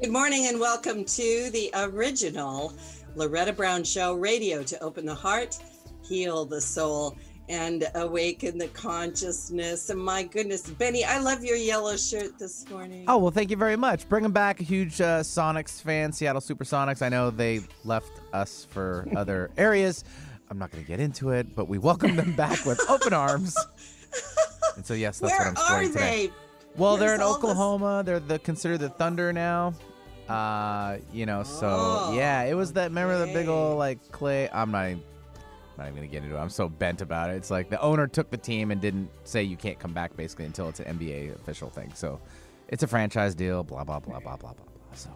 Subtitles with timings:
[0.00, 2.72] Good morning and welcome to the original
[3.16, 5.58] Loretta Brown Show radio to open the heart,
[6.06, 7.16] heal the soul,
[7.48, 9.90] and awaken the consciousness.
[9.90, 13.04] And my goodness, Benny, I love your yellow shirt this morning.
[13.08, 14.08] Oh, well, thank you very much.
[14.08, 17.02] Bringing back a huge uh, Sonics fan, Seattle Supersonics.
[17.02, 20.04] I know they left us for other areas.
[20.50, 23.54] I'm not going to get into it, but we welcome them back with open arms.
[24.76, 26.26] And so, yes, that's Where what I'm are sporting today.
[26.28, 26.32] they?
[26.76, 28.02] Well, they're in all this- Oklahoma.
[28.04, 29.74] They're the considered the Thunder now.
[30.30, 32.84] Uh, you know, so Oh, yeah, it was that.
[32.90, 34.48] Remember the big old like clay?
[34.52, 35.02] I'm not even,
[35.78, 36.38] not even gonna get into it.
[36.38, 37.34] I'm so bent about it.
[37.36, 40.44] It's like the owner took the team and didn't say you can't come back basically
[40.44, 41.90] until it's an NBA official thing.
[41.94, 42.20] So
[42.68, 43.62] it's a franchise deal.
[43.64, 44.94] Blah blah blah blah blah blah blah.
[44.94, 45.10] So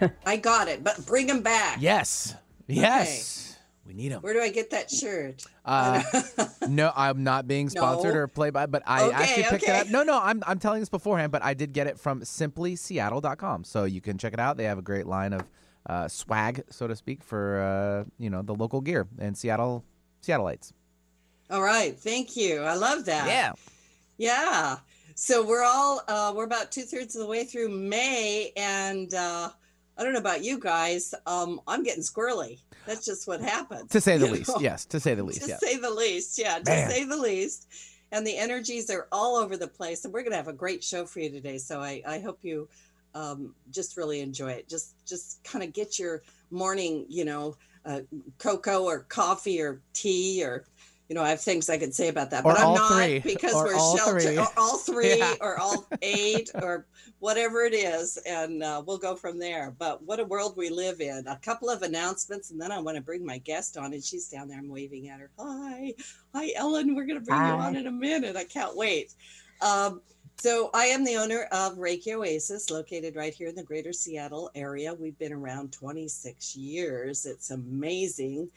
[0.26, 1.78] I got it, but bring him back.
[1.80, 2.34] yes,
[2.66, 3.57] yes,
[3.88, 4.20] we need them.
[4.20, 5.42] Where do I get that shirt?
[5.64, 6.02] Uh,
[6.68, 8.20] no, I'm not being sponsored No.
[8.20, 9.80] or played by, but I Okay, actually picked it okay.
[9.80, 9.88] up.
[9.88, 13.64] No, no, I'm, I'm telling this beforehand, but I did get it from simplyseattle.com.
[13.64, 14.58] So you can check it out.
[14.58, 15.42] They have a great line of
[15.86, 19.84] uh, swag, so to speak, for uh, you know the local gear and Seattle
[20.22, 20.72] Seattleites.
[21.50, 22.60] All right, thank you.
[22.60, 23.26] I love that.
[23.26, 23.52] Yeah.
[24.18, 24.76] Yeah.
[25.14, 29.48] So we're all uh, we're about two thirds of the way through May, and uh,
[29.96, 31.14] I don't know about you guys.
[31.26, 32.60] Um, I'm getting squirrely.
[32.88, 33.90] That's just what happens.
[33.90, 34.60] To say the least, know?
[34.60, 34.86] yes.
[34.86, 35.60] To say the least, to yes.
[35.60, 36.38] say the least.
[36.38, 36.90] Yeah, to Man.
[36.90, 37.68] say the least.
[38.12, 40.82] And the energies are all over the place, and we're going to have a great
[40.82, 41.58] show for you today.
[41.58, 42.66] So I, I hope you
[43.14, 44.70] um, just really enjoy it.
[44.70, 48.00] Just just kind of get your morning, you know, uh,
[48.38, 50.64] cocoa or coffee or tea or.
[51.08, 53.18] You know, I have things I could say about that, Or but I'm not three.
[53.20, 54.38] because Or we're all sheltered, three.
[54.38, 55.34] or all three, Yeah.
[55.40, 56.86] or all eight, or
[57.18, 59.74] whatever it is, and uh, we'll go from there.
[59.78, 61.26] But what a world we live in!
[61.26, 64.28] A couple of announcements, and then I want to bring my guest on, and she's
[64.28, 64.58] down there.
[64.58, 65.30] I'm waving at her.
[65.38, 65.94] Hi,
[66.34, 66.94] hi, Ellen.
[66.94, 68.36] We're going to bring you on in a minute.
[68.36, 69.14] I can't wait.
[69.62, 70.02] Um,
[70.36, 74.50] so I am the owner of Reiki Oasis, located right here in the Greater Seattle
[74.54, 74.92] area.
[74.94, 77.24] We've been around 26 years.
[77.26, 78.48] It's amazing,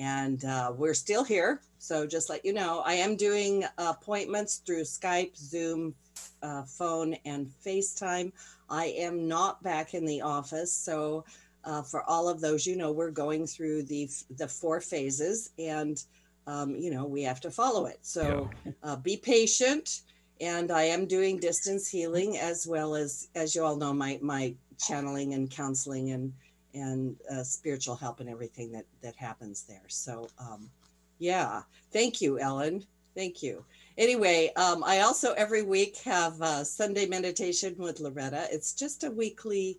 [0.00, 1.60] and uh, we're still here.
[1.78, 5.94] So just let you know, I am doing appointments through Skype, Zoom,
[6.42, 8.32] uh, phone, and FaceTime.
[8.70, 11.24] I am not back in the office, so
[11.64, 14.08] uh, for all of those, you know, we're going through the
[14.38, 16.02] the four phases, and
[16.46, 17.98] um, you know, we have to follow it.
[18.00, 18.48] So
[18.82, 20.00] uh, be patient.
[20.40, 24.54] And I am doing distance healing as well as, as you all know, my my
[24.78, 26.32] channeling and counseling and
[26.74, 29.84] and uh, spiritual help and everything that that happens there.
[29.88, 30.70] So um,
[31.18, 32.84] yeah, thank you, Ellen.
[33.16, 33.64] Thank you.
[33.98, 38.46] Anyway, um, I also every week have uh, Sunday meditation with Loretta.
[38.50, 39.78] It's just a weekly.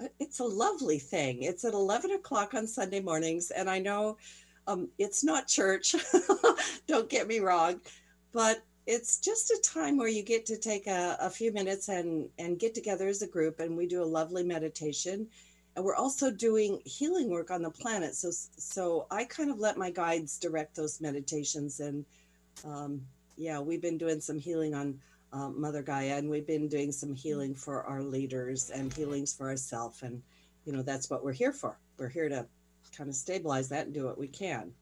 [0.00, 1.42] uh, It's a lovely thing.
[1.42, 4.18] It's at eleven o'clock on Sunday mornings, and I know
[4.66, 5.94] um, it's not church.
[6.86, 7.80] Don't get me wrong,
[8.32, 12.28] but it's just a time where you get to take a, a few minutes and
[12.38, 15.26] and get together as a group, and we do a lovely meditation
[15.80, 18.14] we're also doing healing work on the planet.
[18.14, 22.04] So so i kind of let my guides direct those meditations and
[22.64, 23.00] um,
[23.36, 24.98] yeah we've been doing some healing on
[25.32, 29.48] um, mother gaia and we've been doing some healing for our leaders and healings for
[29.48, 30.22] ourselves and
[30.64, 31.78] you know that's what we're here for.
[31.98, 32.46] We're here to
[32.96, 34.72] kind of stabilize that and do what we can.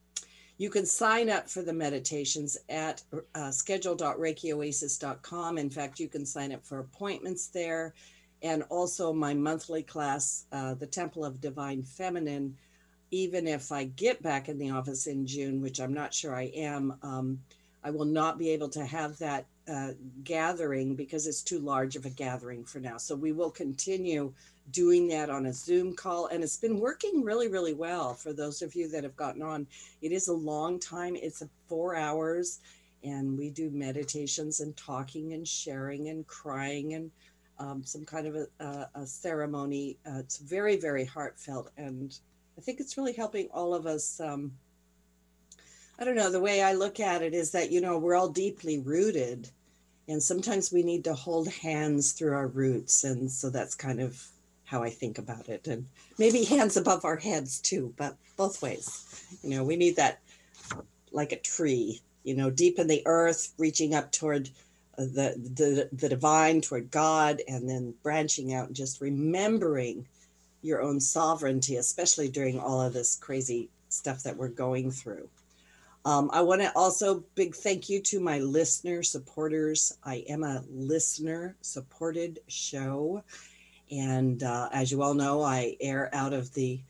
[0.59, 3.03] You can sign up for the meditations at
[3.35, 7.95] uh, schedule.reikioasis.com in fact you can sign up for appointments there
[8.43, 12.57] and also my monthly class, uh, the Temple of Divine Feminine.
[13.11, 16.51] Even if I get back in the office in June, which I'm not sure I
[16.55, 17.39] am, um,
[17.85, 19.93] I will not be able to have that uh,
[20.25, 22.97] gathering because it's too large of a gathering for now.
[22.99, 24.33] So we will continue
[24.73, 28.63] doing that on a Zoom call, and it's been working really, really well for those
[28.63, 29.67] of you that have gotten on.
[30.03, 32.59] It is a long time, it's four hours,
[33.05, 37.11] and we do meditations and talking and sharing and crying and
[37.59, 39.99] um, some kind of a, a, ceremony.
[40.07, 42.19] Uh, it's very, very heartfelt, and
[42.59, 44.21] I think it's really helping all of us.
[44.21, 44.53] Um,
[45.99, 46.31] I don't know.
[46.31, 49.49] The way I look at it is that you know we're all deeply rooted,
[50.09, 54.23] and sometimes we need to hold hands through our roots, and so that's kind of
[54.65, 55.87] how I think about it, and
[56.19, 59.03] maybe hands above our heads too, but both ways.
[59.43, 60.21] You know, we need that
[61.13, 62.01] like a tree.
[62.25, 64.51] You know, deep in the earth, reaching up toward
[64.97, 70.07] the, the the divine toward God, and then branching out and just remembering
[70.63, 75.29] your own sovereignty, especially during all of this crazy stuff that we're going through.
[76.05, 79.99] Um, I want to also big thank you to my listener supporters.
[80.05, 83.23] I am a listener supported show,
[83.91, 86.81] and uh, as you all know, I air out of the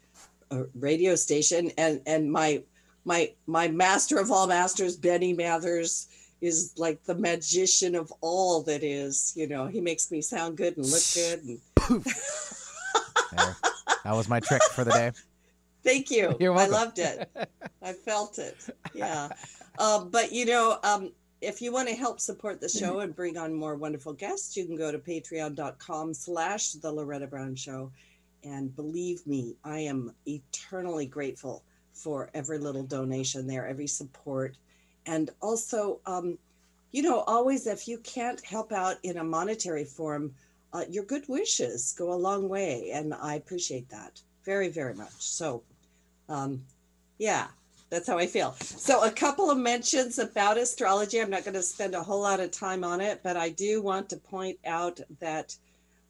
[0.50, 2.62] uh, radio station, and and my
[3.04, 6.08] my my master of all masters, Benny Mathers
[6.40, 9.32] is like the magician of all that is.
[9.36, 11.42] You know, he makes me sound good and look good.
[11.42, 12.04] And
[13.36, 13.56] There.
[14.04, 15.12] That was my trick for the day.
[15.82, 16.36] Thank you.
[16.40, 17.28] I loved it.
[17.82, 18.56] I felt it.
[18.94, 19.28] Yeah.
[19.78, 21.12] Um, but you know, um,
[21.42, 24.64] if you want to help support the show and bring on more wonderful guests, you
[24.64, 27.92] can go to patreon.com slash the Loretta Brown Show.
[28.42, 31.62] And believe me, I am eternally grateful
[31.92, 34.56] for every little donation there, every support.
[35.06, 36.38] And also, um,
[36.92, 40.34] you know, always if you can't help out in a monetary form,
[40.72, 42.90] uh, your good wishes go a long way.
[42.92, 45.14] And I appreciate that very, very much.
[45.18, 45.62] So,
[46.28, 46.62] um,
[47.18, 47.46] yeah,
[47.88, 48.54] that's how I feel.
[48.60, 51.20] So, a couple of mentions about astrology.
[51.20, 53.80] I'm not going to spend a whole lot of time on it, but I do
[53.80, 55.56] want to point out that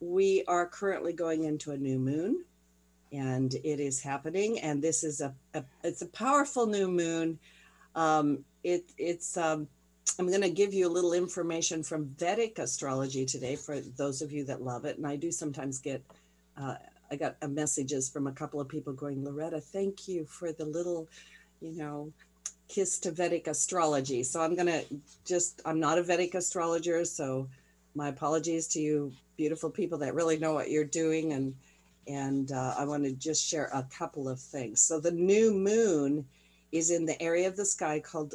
[0.00, 2.44] we are currently going into a new moon
[3.12, 7.38] and it is happening and this is a, a it's a powerful new moon
[7.94, 9.68] um it it's um
[10.18, 14.32] i'm going to give you a little information from vedic astrology today for those of
[14.32, 14.98] you that love it.
[14.98, 16.02] And i do sometimes get
[16.60, 16.74] uh,
[17.10, 20.64] i got uh, messages from a couple of people going loretta thank you for the
[20.64, 21.08] little
[21.60, 22.12] you know
[22.68, 24.24] kiss to vedic astrology.
[24.24, 24.84] So i'm going to
[25.24, 27.48] just i'm not a vedic astrologer so
[27.94, 31.32] my apologies to you beautiful people that really know what you're doing.
[31.32, 31.54] And
[32.08, 34.80] and uh, i want to just share a couple of things.
[34.80, 36.26] So the new moon
[36.72, 38.34] is in the area of the sky called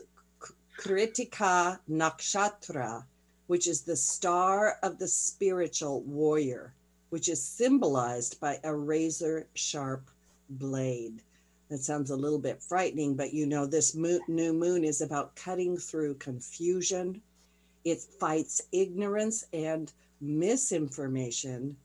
[0.82, 3.06] kritika nakshatra
[3.46, 6.74] which is the star of the spiritual warrior
[7.12, 10.10] which is symbolized by a razor sharp
[10.50, 11.22] blade.
[11.70, 15.36] That sounds a little bit frightening but you know this mo- new moon is about
[15.36, 17.22] cutting through confusion.
[17.86, 21.76] It fights ignorance and misinformation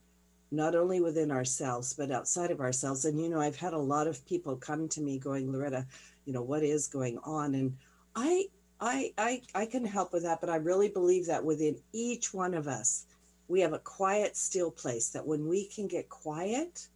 [0.49, 3.05] not only within ourselves but outside of ourselves.
[3.05, 5.85] And you know i've had a lot of people come to me going loretta
[6.25, 7.53] you know what is going on?
[7.53, 7.77] And
[8.15, 8.47] i
[8.79, 12.53] i i, I can help with that but i really believe that within each one
[12.53, 13.05] of us
[13.47, 16.87] we have a quiet still place that when we can get quiet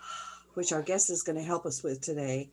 [0.54, 2.50] which our guest is going to help us with today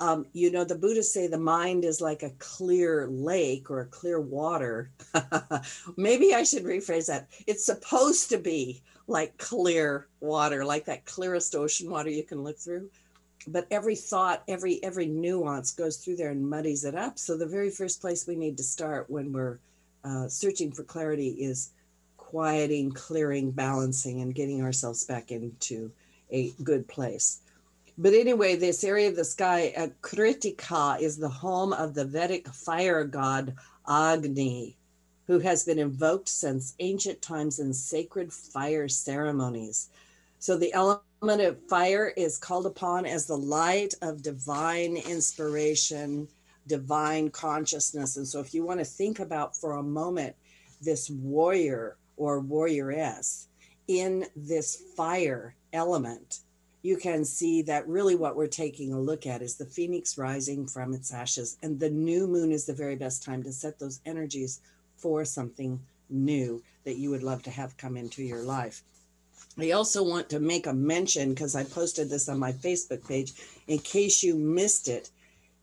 [0.00, 3.86] um, you know the buddhists say the mind is like a clear lake or a
[3.86, 4.90] clear water.
[5.96, 7.28] Maybe i should rephrase that.
[7.46, 12.58] It's supposed to be like clear water like that clearest ocean water you can look
[12.58, 12.90] through
[13.46, 17.46] but every thought every every nuance goes through there and muddies it up so the
[17.46, 19.58] very first place we need to start when we're
[20.04, 21.70] uh, searching for clarity is
[22.16, 25.90] quieting clearing balancing and getting ourselves back into
[26.30, 27.40] a good place
[27.96, 32.48] but anyway, this area of the sky, uh, Kritika, is the home of the Vedic
[32.48, 33.54] fire god
[33.88, 34.76] Agni,
[35.28, 39.90] who has been invoked since ancient times in sacred fire ceremonies.
[40.40, 46.28] So the element of fire is called upon as the light of divine inspiration,
[46.66, 48.16] divine consciousness.
[48.16, 50.34] And so if you want to think about for a moment
[50.80, 53.46] this warrior or warrioress
[53.88, 56.40] in this fire element,
[56.82, 60.66] you can see that really what we're taking a look at is the phoenix rising
[60.66, 61.56] from its ashes.
[61.62, 64.60] And the new moon is the very best time to set those energies
[64.96, 65.80] for something
[66.10, 68.82] new that you would love to have come into your life.
[69.58, 73.32] I also want to make a mention because I posted this on my Facebook page
[73.68, 75.10] in case you missed it.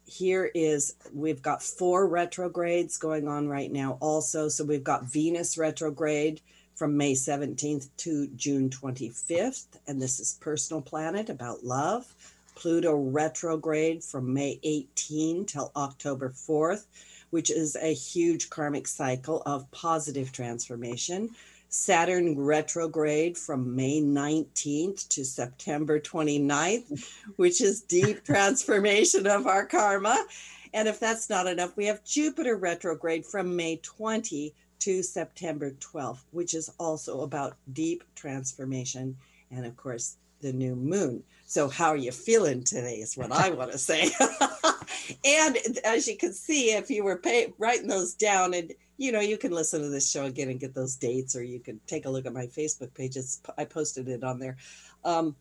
[0.05, 4.47] Here is, we've got four retrogrades going on right now, also.
[4.49, 6.41] So we've got Venus retrograde
[6.75, 9.65] from May 17th to June 25th.
[9.87, 12.13] And this is Personal Planet about love.
[12.55, 16.85] Pluto retrograde from May 18 till October 4th,
[17.29, 21.29] which is a huge karmic cycle of positive transformation.
[21.71, 27.05] Saturn retrograde from May 19th to September 29th, mm.
[27.37, 30.25] which is deep transformation of our karma.
[30.73, 36.23] And if that's not enough, we have Jupiter retrograde from May 20 to September 12th,
[36.31, 39.15] which is also about deep transformation
[39.49, 41.23] and, of course, the new moon.
[41.45, 42.95] So, how are you feeling today?
[42.95, 44.09] Is what I want to say.
[45.25, 49.19] and as you can see, if you were pay, writing those down, and you know,
[49.19, 52.05] you can listen to this show again and get those dates, or you can take
[52.05, 53.17] a look at my Facebook page.
[53.17, 54.57] It's, I posted it on there.
[55.03, 55.35] Um,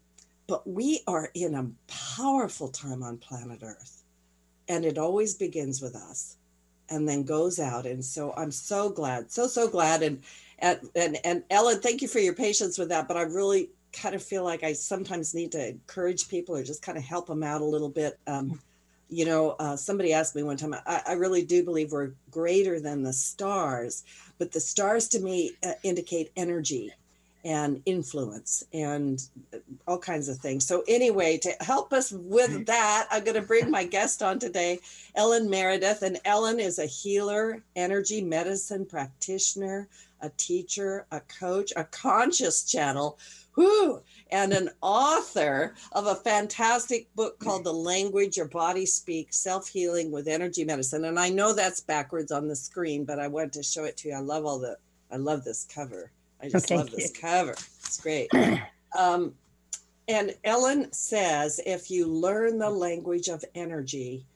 [0.47, 1.71] but we are in a
[2.17, 4.03] powerful time on planet Earth,
[4.69, 6.39] and it always begins with us
[6.89, 7.85] and then goes out.
[7.85, 10.03] And so I'm so glad, so so glad.
[10.03, 10.23] And
[10.61, 13.09] and and, and Ellen, thank you for your patience with that.
[13.09, 16.81] But I really kind of feel like I sometimes need to encourage people or just
[16.81, 18.19] kind of help them out a little bit.
[18.27, 18.59] Um,
[19.11, 22.81] you know, uh, somebody asked me one time, I, I, really do believe we're greater
[22.81, 24.05] than the stars,
[24.39, 26.93] but the stars to me uh, indicate energy
[27.45, 29.23] and influence and
[29.89, 30.67] all kinds of things.
[30.67, 34.79] So, anyway, to help us with that, I'm going to bring my guest on today,
[35.15, 36.03] Ellen Meredith.
[36.03, 39.89] And Ellen is a healer, energy medicine practitioner,
[40.21, 43.19] a teacher, a coach, a conscious channel
[43.55, 44.01] Whew.
[44.33, 50.11] And an author of a fantastic book called The Language Your Body Speaks Self Healing
[50.11, 51.05] with Energy Medicine.
[51.07, 54.09] And I know that's backwards on the screen, but I wanted to show it to
[54.09, 54.15] you.
[54.15, 54.77] I love all the,
[55.11, 56.13] I love this cover.
[56.43, 57.53] I just love this cover.
[57.53, 58.31] It's great.
[58.99, 59.35] Um,
[60.09, 64.27] and Ellen says if you learn the language of energy,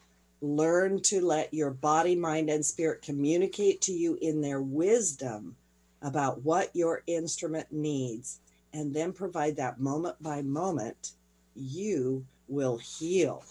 [0.41, 5.57] learn to let your body, mind, and spirit communicate to you in their wisdom
[6.03, 8.41] about what your instrument needs,
[8.75, 11.13] and then provide that moment by moment,
[11.55, 13.45] you will heal.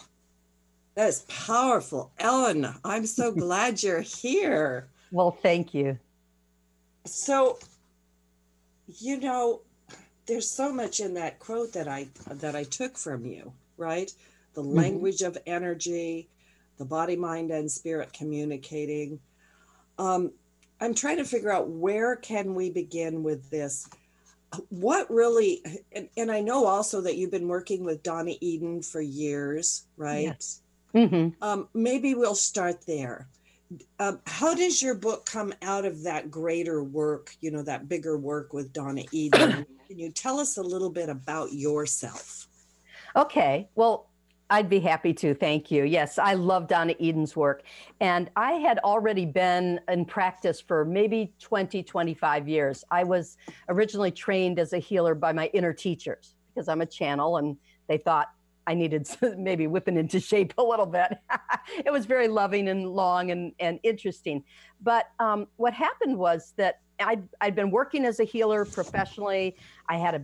[0.96, 2.12] That is powerful.
[2.20, 4.88] Ellen, I'm so glad you're here.
[5.12, 5.98] Well, thank you.
[7.06, 7.58] So,
[9.00, 9.62] you know,
[10.25, 14.12] there's so much in that quote that I that I took from you, right?
[14.53, 14.77] The mm-hmm.
[14.77, 16.30] language of energy,
[16.77, 19.20] the body, mind, and spirit communicating.
[19.98, 20.32] Um,
[20.80, 23.88] I'm trying to figure out where can we begin with this.
[24.69, 29.01] What really, and, and I know also that you've been working with Donna Eden for
[29.01, 30.25] years, right?
[30.25, 30.62] Yes.
[30.93, 31.43] Mm-hmm.
[31.43, 33.27] Um, maybe we'll start there.
[34.00, 38.17] Um, how does your book come out of that greater work, you know, that bigger
[38.17, 39.65] work with Donna Eden?
[39.88, 42.48] Can you tell us a little bit about yourself?
[43.15, 43.69] Okay.
[43.75, 44.10] Well,
[44.53, 45.33] I'd be happy to.
[45.33, 45.83] Thank you.
[45.83, 47.63] Yes, I love Donna Eden's work.
[48.00, 52.83] And I had already been in practice for maybe 20, 25 years.
[52.91, 53.36] I was
[53.67, 57.57] originally trained as a healer by my inner teachers because I'm a channel and
[57.88, 58.27] they thought
[58.67, 59.07] I needed
[59.39, 61.17] maybe whipping into shape a little bit.
[61.83, 64.43] it was very loving and long and, and interesting.
[64.83, 69.55] But um, what happened was that I'd, I'd been working as a healer professionally.
[69.89, 70.22] I had a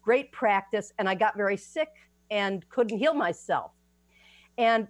[0.00, 1.88] great practice and I got very sick
[2.30, 3.72] and couldn't heal myself.
[4.58, 4.88] And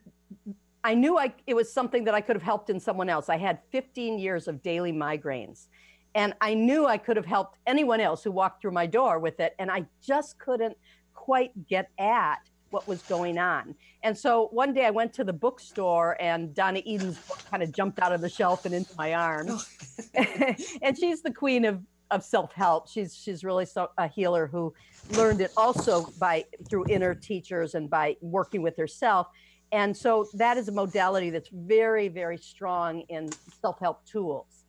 [0.83, 3.29] I knew I, it was something that I could have helped in someone else.
[3.29, 5.69] I had 15 years of daily migraines.
[6.15, 9.41] And I knew I could have helped anyone else who walked through my door with
[9.41, 9.55] it.
[9.59, 10.77] And I just couldn't
[11.15, 12.39] quite get at
[12.71, 13.75] what was going on.
[14.03, 17.73] And so one day I went to the bookstore and Donna Eden's book kind of
[17.73, 19.69] jumped out of the shelf and into my arms.
[20.17, 20.25] Oh.
[20.83, 21.81] and she's the queen of
[22.11, 22.89] of self-help.
[22.89, 24.75] She's she's really so, a healer who
[25.11, 29.29] learned it also by through inner teachers and by working with herself.
[29.73, 33.31] And so that is a modality that's very very strong in
[33.61, 34.65] self-help tools.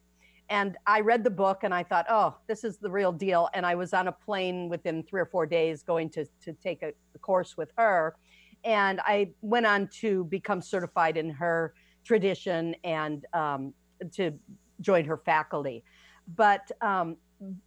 [0.50, 3.50] And I read the book and I thought, oh, this is the real deal.
[3.54, 6.84] And I was on a plane within three or four days going to to take
[6.84, 8.16] a, a course with her,
[8.64, 11.74] and I went on to become certified in her
[12.04, 13.74] tradition and um,
[14.14, 14.32] to
[14.82, 15.84] join her faculty.
[16.36, 17.18] But um,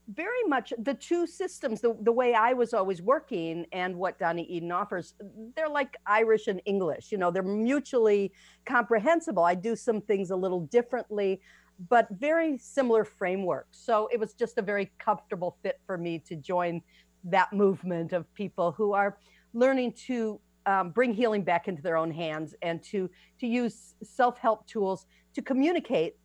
[0.08, 4.42] very much the two systems, the, the way I was always working and what Donna
[4.46, 5.14] Eden offers,
[5.54, 7.12] they're like Irish and English.
[7.12, 8.32] You know, they're mutually
[8.64, 9.44] comprehensible.
[9.44, 11.40] I do some things a little differently,
[11.88, 13.78] but very similar frameworks.
[13.78, 16.82] So it was just a very comfortable fit for me to join
[17.24, 19.18] that movement of people who are
[19.52, 23.08] learning to um, bring healing back into their own hands and to
[23.40, 26.16] to use self-help tools to communicate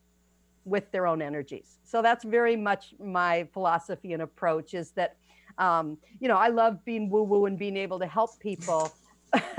[0.65, 1.79] with their own energies.
[1.83, 5.17] So that's very much my philosophy and approach is that,
[5.57, 8.91] um, you know, I love being woo woo and being able to help people.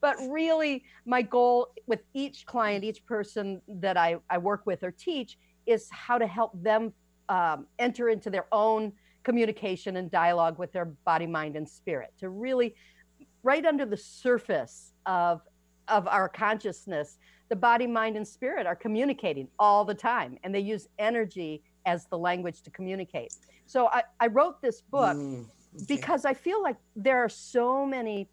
[0.00, 4.92] but really, my goal with each client, each person that I, I work with or
[4.92, 6.92] teach is how to help them
[7.28, 8.92] um, enter into their own
[9.22, 12.74] communication and dialogue with their body, mind, and spirit to really,
[13.42, 15.42] right under the surface of,
[15.90, 17.18] of our consciousness,
[17.48, 22.06] the body, mind, and spirit are communicating all the time, and they use energy as
[22.06, 23.34] the language to communicate.
[23.66, 25.44] So I, I wrote this book mm,
[25.74, 25.84] okay.
[25.88, 28.28] because I feel like there are so many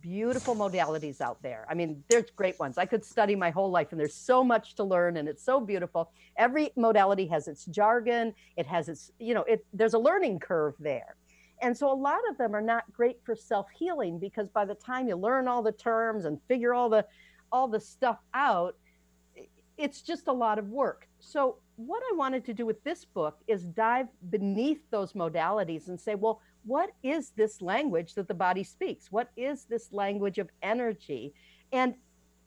[0.00, 1.66] beautiful modalities out there.
[1.68, 2.78] I mean, there's great ones.
[2.78, 5.60] I could study my whole life, and there's so much to learn, and it's so
[5.60, 6.10] beautiful.
[6.36, 8.34] Every modality has its jargon.
[8.56, 9.64] It has its, you know, it.
[9.72, 11.16] There's a learning curve there.
[11.62, 14.74] And so a lot of them are not great for self healing because by the
[14.74, 17.06] time you learn all the terms and figure all the
[17.52, 18.76] all the stuff out,
[19.76, 21.08] it's just a lot of work.
[21.20, 26.00] So, what I wanted to do with this book is dive beneath those modalities and
[26.00, 29.10] say, well, what is this language that the body speaks?
[29.10, 31.34] What is this language of energy?
[31.72, 31.94] And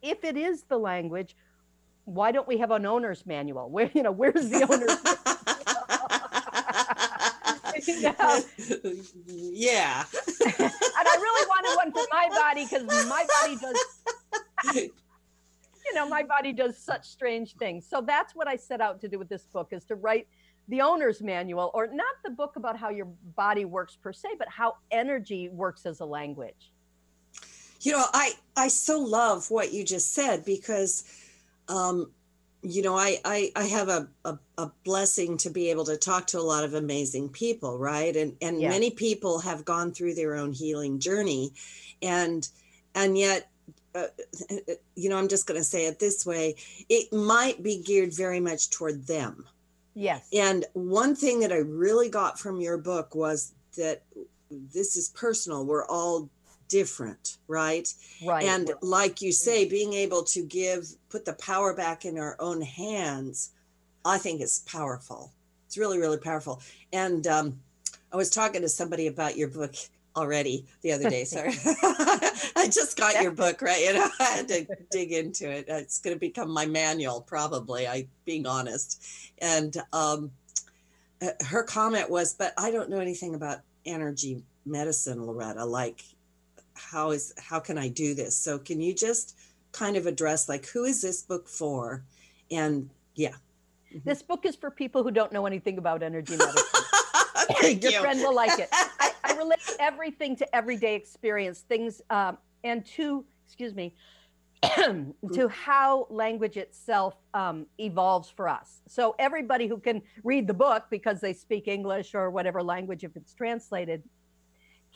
[0.02, 1.36] if it is the language,
[2.06, 3.70] why don't we have an owner's manual?
[3.70, 5.57] Where, you know, where's the owner's
[9.28, 10.04] Yeah.
[10.44, 14.92] and I really wanted one for my body because my body does
[15.88, 17.86] you know, my body does such strange things.
[17.90, 20.28] So that's what I set out to do with this book is to write
[20.68, 24.50] the owner's manual or not the book about how your body works per se, but
[24.50, 26.74] how energy works as a language.
[27.82, 31.04] You know, I I so love what you just said because
[31.70, 32.12] um
[32.62, 36.28] you know, I, I, I have a, a, a, blessing to be able to talk
[36.28, 38.16] to a lot of amazing people, right?
[38.16, 38.70] And, and yeah.
[38.70, 41.54] many people have gone through their own healing journey.
[42.02, 42.48] And,
[42.96, 43.50] and yet,
[43.94, 44.08] uh,
[44.96, 46.56] you know, I'm just going to say it this way
[46.90, 49.46] it might be geared very much toward them.
[49.94, 50.28] Yes.
[50.34, 54.04] And one thing that I really got from your book was that
[54.50, 55.66] this is personal.
[55.66, 56.30] We're all
[56.68, 57.92] different, right?
[58.26, 58.46] Right.
[58.46, 62.62] And like you say, being able to give, put the power back in our own
[62.62, 63.52] hands,
[64.06, 65.32] I think is powerful.
[65.66, 66.62] It's really, really powerful.
[66.94, 67.60] And um,
[68.12, 69.76] I was talking to somebody about your book
[70.16, 71.24] already the other day.
[71.24, 71.54] Sorry.
[72.56, 73.84] I just got your book, right?
[73.84, 75.66] You know, I had to dig into it.
[75.68, 79.06] It's going to become my manual, probably, I being honest.
[79.40, 80.32] And um,
[81.22, 85.64] uh, her comment was, but I don't know anything about energy medicine, Loretta.
[85.64, 86.02] Like,
[86.78, 88.38] how is how can I do this?
[88.38, 89.36] So can you just
[89.72, 92.04] kind of address like who is this book for?
[92.52, 93.36] And yeah.
[93.94, 94.00] Mm-hmm.
[94.06, 96.64] This book is for people who don't know anything about energy medicine.
[97.82, 98.00] Your you.
[98.00, 98.70] friend will like it.
[98.72, 103.96] I, I, relate everything to everyday experience, things, um, and to, excuse me,
[105.34, 108.82] to how language itself um, evolves for us.
[108.88, 113.16] So everybody who can read the book because they speak English or whatever language, if
[113.16, 114.04] it's translated,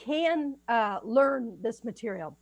[0.06, 2.38] can uh, learn this material.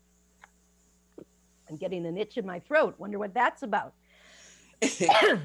[1.69, 2.95] I'm getting an itch in my throat.
[2.97, 3.93] Wonder what that's about.
[4.81, 5.39] I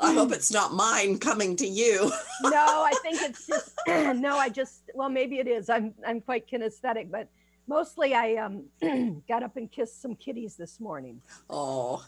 [0.00, 2.10] hope it's not mine coming to you.
[2.42, 4.36] no, I think it's just no.
[4.36, 5.70] I just well, maybe it is.
[5.70, 7.28] I'm I'm quite kinesthetic, but
[7.68, 8.64] mostly I um
[9.28, 11.22] got up and kissed some kitties this morning.
[11.48, 12.04] Oh,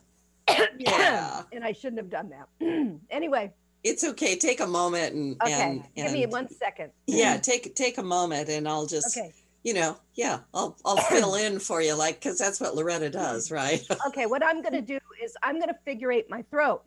[0.76, 1.42] yeah.
[1.52, 2.98] and I shouldn't have done that.
[3.10, 3.52] anyway,
[3.84, 4.36] it's okay.
[4.36, 5.52] Take a moment and okay.
[5.62, 6.90] And, Give me one second.
[7.06, 11.36] Yeah, take take a moment, and I'll just okay you know, yeah, I'll I'll fill
[11.36, 13.84] in for you, like because that's what Loretta does, right?
[14.08, 16.82] okay, what I'm going to do is I'm going to figure eight my throat.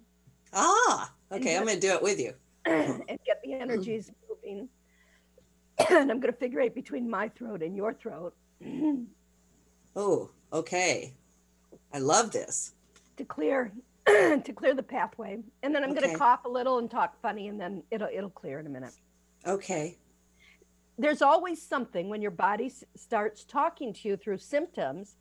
[0.53, 2.34] Ah, okay, I'm going to do it with you
[2.65, 4.67] and get the energies moving.
[5.89, 8.34] and I'm going to figure eight between my throat and your throat.
[9.96, 11.13] oh, okay.
[11.93, 12.73] I love this.
[13.17, 13.71] To clear
[14.08, 16.02] to clear the pathway, and then I'm okay.
[16.02, 18.69] going to cough a little and talk funny, and then it'll it'll clear in a
[18.69, 18.93] minute.
[19.47, 19.97] Okay
[20.97, 25.17] there's always something when your body starts talking to you through symptoms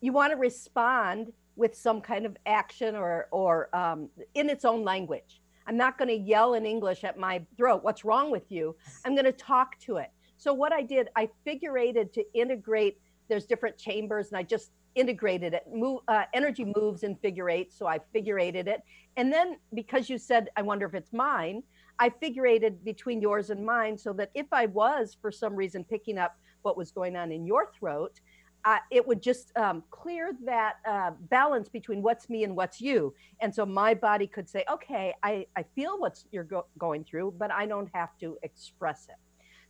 [0.00, 4.82] you want to respond with some kind of action or or um, in its own
[4.82, 5.42] language.
[5.66, 8.76] I'm not going to yell in english at my throat what's wrong with you?
[9.04, 10.10] I'm going to talk to it.
[10.36, 15.54] So what i did i figurated to integrate there's different chambers and i just integrated
[15.54, 18.80] it move uh, energy moves in figure eight so i figurated it.
[19.16, 21.62] And then because you said i wonder if it's mine
[22.00, 26.16] I figurated between yours and mine so that if I was for some reason picking
[26.16, 28.20] up what was going on in your throat,
[28.64, 33.14] uh, it would just um, clear that uh, balance between what's me and what's you.
[33.40, 37.34] And so my body could say, okay, I, I feel what you're go- going through,
[37.38, 39.16] but I don't have to express it.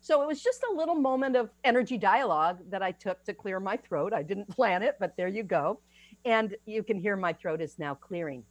[0.00, 3.60] So it was just a little moment of energy dialogue that I took to clear
[3.60, 4.12] my throat.
[4.12, 5.80] I didn't plan it, but there you go.
[6.24, 8.44] And you can hear my throat is now clearing.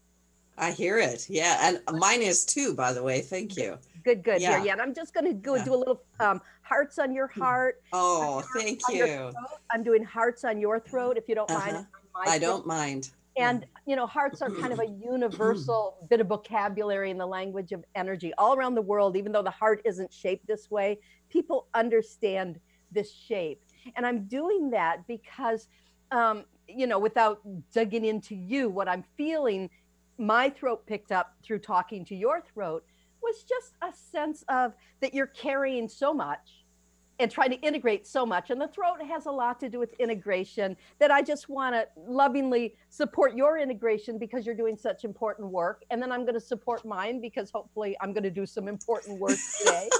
[0.60, 1.28] I hear it.
[1.30, 1.58] Yeah.
[1.88, 3.22] And mine is too, by the way.
[3.22, 3.78] Thank you.
[4.04, 4.41] Good, good.
[4.41, 4.58] Yeah.
[4.58, 4.72] Here, yeah.
[4.74, 5.65] And I'm just going to go yeah.
[5.65, 7.41] do a little um, hearts on your hmm.
[7.41, 7.82] heart.
[7.93, 9.32] Oh, thank you.
[9.72, 11.72] I'm doing hearts on your throat, if you don't uh-huh.
[11.72, 11.88] mind.
[12.15, 13.12] I don't mind.
[13.38, 17.72] And, you know, hearts are kind of a universal bit of vocabulary in the language
[17.72, 21.00] of energy all around the world, even though the heart isn't shaped this way.
[21.30, 22.60] People understand
[22.91, 23.62] this shape.
[23.95, 25.69] And I'm doing that because,
[26.12, 27.39] um, you know, without
[27.72, 29.69] digging into you, what I'm feeling
[30.19, 32.84] my throat picked up through talking to your throat
[33.21, 36.65] was just a sense of that you're carrying so much
[37.19, 38.49] and trying to integrate so much.
[38.49, 41.86] And the throat has a lot to do with integration that I just want to
[41.97, 45.84] lovingly support your integration because you're doing such important work.
[45.89, 49.19] And then I'm going to support mine because hopefully I'm going to do some important
[49.19, 49.89] work today.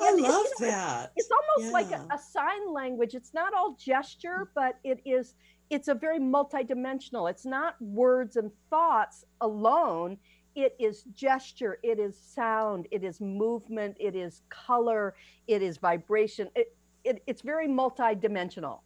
[0.00, 1.12] I love that.
[1.16, 1.72] It's almost yeah.
[1.72, 3.14] like a, a sign language.
[3.14, 4.48] It's not all gesture, mm.
[4.54, 5.34] but it is
[5.70, 7.30] it's a very multidimensional.
[7.30, 10.18] It's not words and thoughts alone.
[10.54, 15.14] It is gesture, it is sound, it is movement, it is color,
[15.48, 16.48] it is vibration.
[16.54, 18.80] It, it, it's very multidimensional.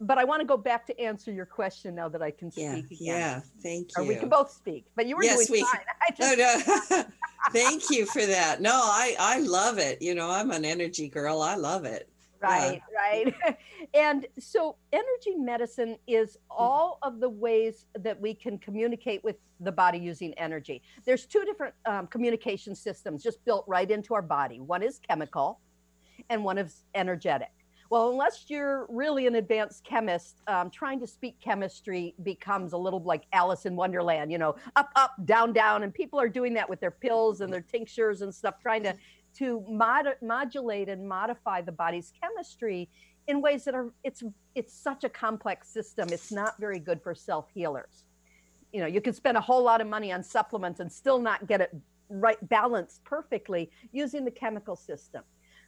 [0.00, 2.64] But I want to go back to answer your question now that I can speak
[2.64, 2.98] yeah, again.
[3.00, 4.02] Yeah, thank you.
[4.02, 5.80] Or we can both speak, but you were yes, doing we, fine.
[6.08, 7.04] I just, no, no.
[7.52, 8.60] thank you for that.
[8.60, 10.00] No, I I love it.
[10.00, 11.42] You know, I'm an energy girl.
[11.42, 12.08] I love it.
[12.40, 13.24] Right, yeah.
[13.50, 13.58] right.
[13.94, 19.72] and so energy medicine is all of the ways that we can communicate with the
[19.72, 20.82] body using energy.
[21.04, 24.60] There's two different um, communication systems just built right into our body.
[24.60, 25.60] One is chemical
[26.30, 27.50] and one is energetic.
[27.90, 33.02] Well, unless you're really an advanced chemist, um, trying to speak chemistry becomes a little
[33.02, 35.84] like Alice in Wonderland, you know, up, up, down, down.
[35.84, 38.94] And people are doing that with their pills and their tinctures and stuff, trying to,
[39.38, 42.88] to mod- modulate and modify the body's chemistry
[43.26, 44.22] in ways that are, it's,
[44.54, 46.08] it's such a complex system.
[46.10, 48.04] It's not very good for self healers.
[48.72, 51.46] You know, you can spend a whole lot of money on supplements and still not
[51.46, 51.74] get it
[52.10, 55.22] right balanced perfectly using the chemical system.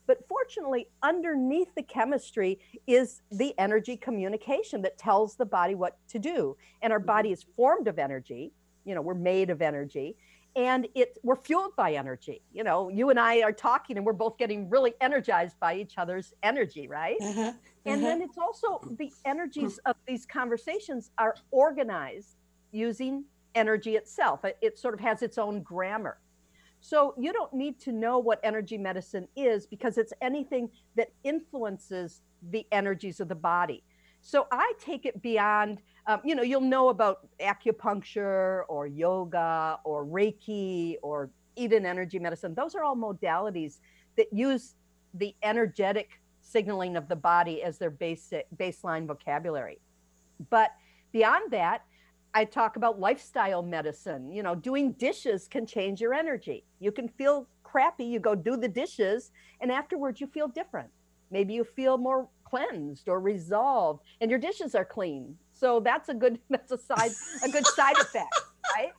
[0.06, 6.18] But fortunately, underneath the chemistry is the energy communication that tells the body what to
[6.18, 6.56] do.
[6.82, 7.06] And our mm-hmm.
[7.06, 8.52] body is formed of energy.
[8.84, 10.16] You know, we're made of energy
[10.56, 12.42] and it we're fueled by energy.
[12.52, 15.98] You know, you and I are talking and we're both getting really energized by each
[15.98, 17.16] other's energy, right?
[17.20, 17.40] Uh-huh.
[17.40, 17.52] Uh-huh.
[17.86, 22.36] And then it's also the energies of these conversations are organized
[22.72, 24.44] using energy itself.
[24.44, 26.18] It, it sort of has its own grammar.
[26.80, 32.22] So you don't need to know what energy medicine is because it's anything that influences
[32.50, 33.82] the energies of the body.
[34.22, 40.04] So I take it beyond, um, you know, you'll know about acupuncture or yoga or
[40.04, 42.54] Reiki or Eden energy medicine.
[42.54, 43.78] Those are all modalities
[44.16, 44.74] that use
[45.14, 49.80] the energetic signaling of the body as their basic baseline vocabulary.
[50.50, 50.70] But
[51.12, 51.82] beyond that,
[52.32, 54.30] I talk about lifestyle medicine.
[54.30, 56.64] You know, doing dishes can change your energy.
[56.78, 60.90] You can feel crappy, you go do the dishes, and afterwards you feel different.
[61.30, 65.36] Maybe you feel more cleansed or resolved, and your dishes are clean.
[65.52, 67.12] So that's a good that's a side
[67.44, 68.34] a good side effect,
[68.76, 68.92] right?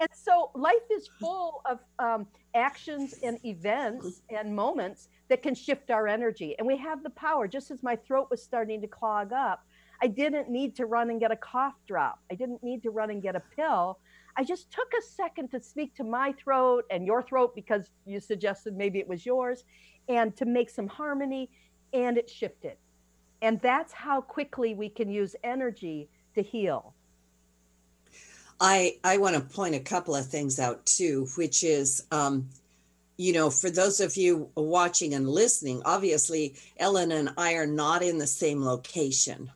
[0.00, 5.90] And so life is full of um, actions and events and moments that can shift
[5.90, 7.46] our energy, and we have the power.
[7.46, 9.64] Just as my throat was starting to clog up,
[10.02, 12.20] I didn't need to run and get a cough drop.
[12.30, 13.98] I didn't need to run and get a pill.
[14.36, 18.20] I just took a second to speak to my throat and your throat because you
[18.20, 19.64] suggested maybe it was yours
[20.08, 21.50] and to make some harmony
[21.92, 22.76] and it shifted.
[23.42, 26.94] And that's how quickly we can use energy to heal.
[28.60, 32.48] I I want to point a couple of things out too, which is um,
[33.16, 38.02] you know, for those of you watching and listening, obviously Ellen and I are not
[38.02, 39.50] in the same location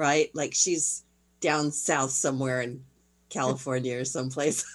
[0.00, 0.30] right?
[0.34, 1.04] Like she's
[1.40, 2.82] down south somewhere in
[3.28, 4.64] California or someplace.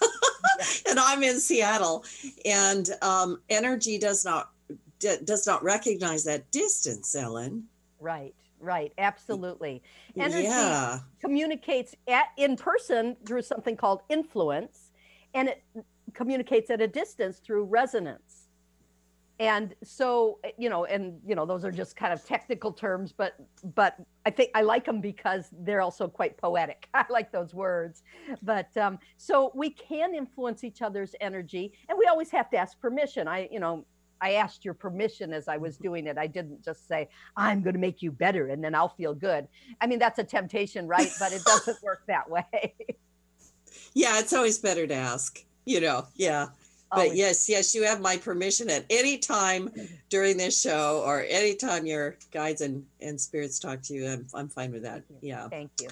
[0.88, 2.04] and I'm in Seattle.
[2.44, 4.50] And um, energy does not
[4.98, 7.64] d- does not recognize that distance, Ellen.
[8.00, 8.34] Right.
[8.58, 9.82] Right, absolutely.
[10.16, 11.00] Energy yeah.
[11.20, 14.92] communicates at in person through something called influence,
[15.34, 15.62] and it
[16.14, 18.46] communicates at a distance through resonance
[19.38, 23.12] and so eh, you know and you know those are just kind of technical terms
[23.12, 23.34] but
[23.74, 28.02] but i think i like them because they're also quite poetic i like those words
[28.42, 32.80] but um, so we can influence each other's energy and we always have to ask
[32.80, 33.84] permission i you know
[34.20, 35.84] i asked your permission as i was mm-hmm.
[35.84, 38.88] doing it i didn't just say i'm going to make you better and then i'll
[38.88, 39.46] feel good
[39.80, 42.74] i mean that's a temptation right but it doesn't work that way
[43.94, 46.46] yeah it's always better to ask you know yeah
[46.94, 49.70] but yes, yes, you have my permission at any time
[50.08, 54.08] during this show or anytime your guides and, and spirits talk to you.
[54.08, 55.02] I'm, I'm fine with that.
[55.08, 55.48] Thank yeah.
[55.48, 55.88] Thank you.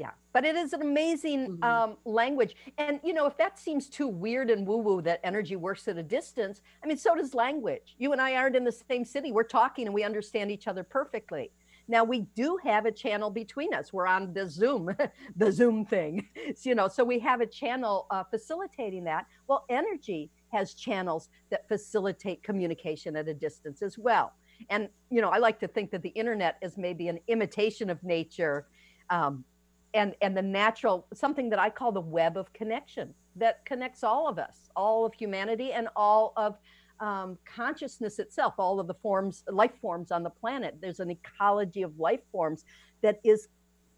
[0.00, 0.12] Yeah.
[0.32, 1.62] But it is an amazing mm-hmm.
[1.62, 2.56] um, language.
[2.78, 5.98] And, you know, if that seems too weird and woo woo that energy works at
[5.98, 7.96] a distance, I mean, so does language.
[7.98, 9.30] You and I aren't in the same city.
[9.30, 11.50] We're talking and we understand each other perfectly.
[11.86, 13.92] Now we do have a channel between us.
[13.92, 14.96] We're on the Zoom,
[15.36, 16.88] the Zoom thing, so, you know.
[16.88, 19.26] So we have a channel uh, facilitating that.
[19.48, 24.32] Well, energy has channels that facilitate communication at a distance as well.
[24.70, 28.02] And you know, I like to think that the internet is maybe an imitation of
[28.04, 28.68] nature,
[29.10, 29.44] um,
[29.94, 34.28] and and the natural something that I call the web of connection that connects all
[34.28, 36.56] of us, all of humanity, and all of
[37.00, 40.76] um, consciousness itself, all of the forms, life forms on the planet.
[40.80, 42.64] There's an ecology of life forms
[43.02, 43.48] that is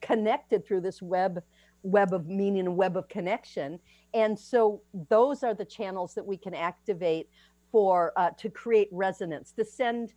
[0.00, 1.42] connected through this web
[1.82, 3.78] web of meaning and web of connection.
[4.14, 7.28] And so those are the channels that we can activate
[7.72, 10.12] for uh, to create resonance, to send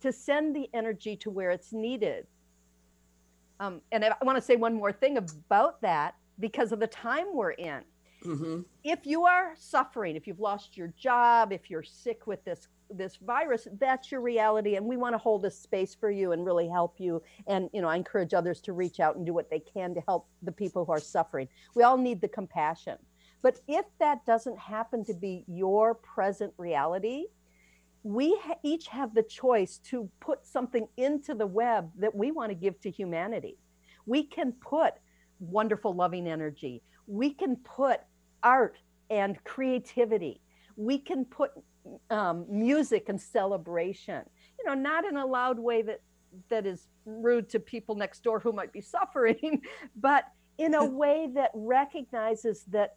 [0.00, 2.26] to send the energy to where it's needed.
[3.60, 7.26] Um, and I want to say one more thing about that because of the time
[7.32, 7.82] we're in.
[8.24, 8.60] Mm-hmm.
[8.84, 13.16] If you are suffering, if you've lost your job, if you're sick with this this
[13.16, 16.68] virus, that's your reality, and we want to hold a space for you and really
[16.68, 17.20] help you.
[17.48, 20.02] And you know, I encourage others to reach out and do what they can to
[20.06, 21.48] help the people who are suffering.
[21.74, 22.96] We all need the compassion.
[23.42, 27.26] But if that doesn't happen to be your present reality,
[28.06, 32.50] we ha- each have the choice to put something into the web that we want
[32.50, 33.58] to give to humanity.
[34.06, 34.94] We can put
[35.40, 36.84] wonderful, loving energy.
[37.08, 38.00] We can put
[38.44, 38.78] art
[39.10, 40.40] and creativity.
[40.76, 41.50] We can put
[42.08, 44.22] um, music and celebration.
[44.60, 46.00] You know, not in a loud way that
[46.48, 49.62] that is rude to people next door who might be suffering,
[49.96, 50.26] but
[50.58, 52.94] in a way that recognizes that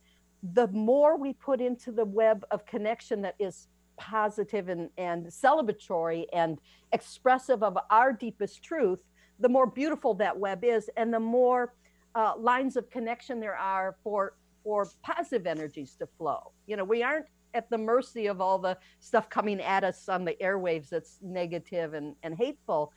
[0.54, 3.68] the more we put into the web of connection that is
[4.00, 6.60] positive and, and celebratory and
[6.94, 9.04] expressive of our deepest truth,
[9.40, 11.74] the more beautiful that web is and the more
[12.16, 14.34] uh, lines of connection there are for
[14.64, 16.52] for positive energies to flow.
[16.68, 20.26] You know, we aren't at the mercy of all the stuff coming at us on
[20.26, 22.92] the airwaves that's negative and, and hateful.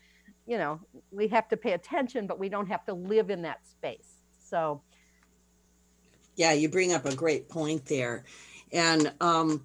[0.46, 3.66] You know, we have to pay attention, but we don't have to live in that
[3.66, 4.16] space.
[4.38, 4.82] So,
[6.34, 8.24] yeah, you bring up a great point there.
[8.72, 9.64] And um,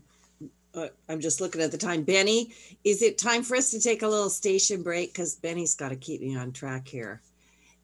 [0.78, 2.04] uh, I'm just looking at the time.
[2.04, 5.14] Benny, is it time for us to take a little station break?
[5.14, 7.22] Because Benny's got to keep me on track here.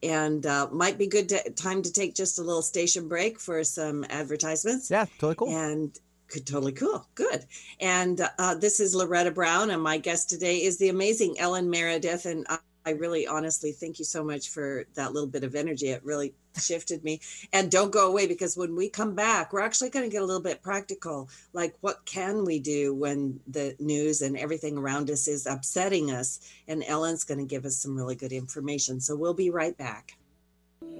[0.01, 3.63] And uh, might be good to, time to take just a little station break for
[3.63, 4.91] some advertisements.
[4.91, 5.55] Yeah, totally cool.
[5.55, 7.07] And could totally cool.
[7.15, 7.45] Good.
[7.79, 12.25] And uh, this is Loretta Brown, and my guest today is the amazing Ellen Meredith.
[12.25, 12.45] And
[12.85, 15.87] I really honestly thank you so much for that little bit of energy.
[15.89, 17.21] It really shifted me.
[17.51, 20.25] And don't go away because when we come back, we're actually going to get a
[20.25, 21.29] little bit practical.
[21.53, 26.39] Like, what can we do when the news and everything around us is upsetting us?
[26.67, 28.99] And Ellen's going to give us some really good information.
[28.99, 30.17] So we'll be right back.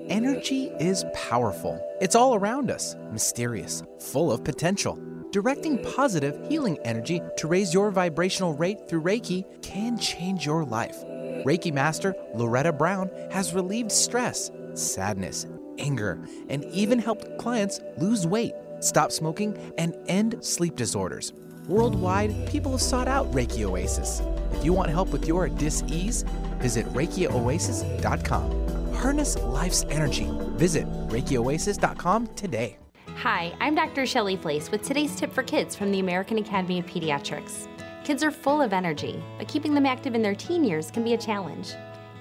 [0.08, 1.80] Energy is powerful.
[2.02, 5.00] It's all around us, mysterious, full of potential.
[5.32, 11.04] Directing positive, healing energy to raise your vibrational rate through Reiki can change your life.
[11.46, 15.46] Reiki Master Loretta Brown has relieved stress, sadness,
[15.78, 16.19] anger,
[16.50, 21.34] and even helped clients lose weight, stop smoking, and end sleep disorders.
[21.67, 24.22] Worldwide, people have sought out Reiki Oasis.
[24.52, 26.24] If you want help with your dis-ease,
[26.60, 28.93] visit ReikiOasis.com.
[28.93, 30.30] Harness life's energy.
[30.56, 32.78] Visit ReikiOasis.com today.
[33.17, 34.06] Hi, I'm Dr.
[34.06, 37.67] Shelly Flais with today's tip for kids from the American Academy of Pediatrics.
[38.04, 41.13] Kids are full of energy, but keeping them active in their teen years can be
[41.13, 41.72] a challenge.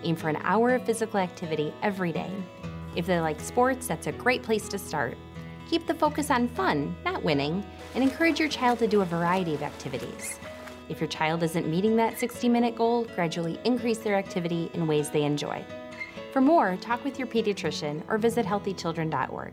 [0.05, 2.31] Aim for an hour of physical activity every day.
[2.95, 5.18] If they like sports, that's a great place to start.
[5.68, 7.64] Keep the focus on fun, not winning,
[7.97, 10.38] and encourage your child to do a variety of activities.
[10.88, 15.11] If your child isn't meeting that 60 minute goal, gradually increase their activity in ways
[15.11, 15.64] they enjoy.
[16.33, 19.53] For more, talk with your pediatrician or visit healthychildren.org.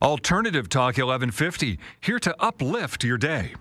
[0.00, 3.54] Alternative Talk 1150, here to uplift your day.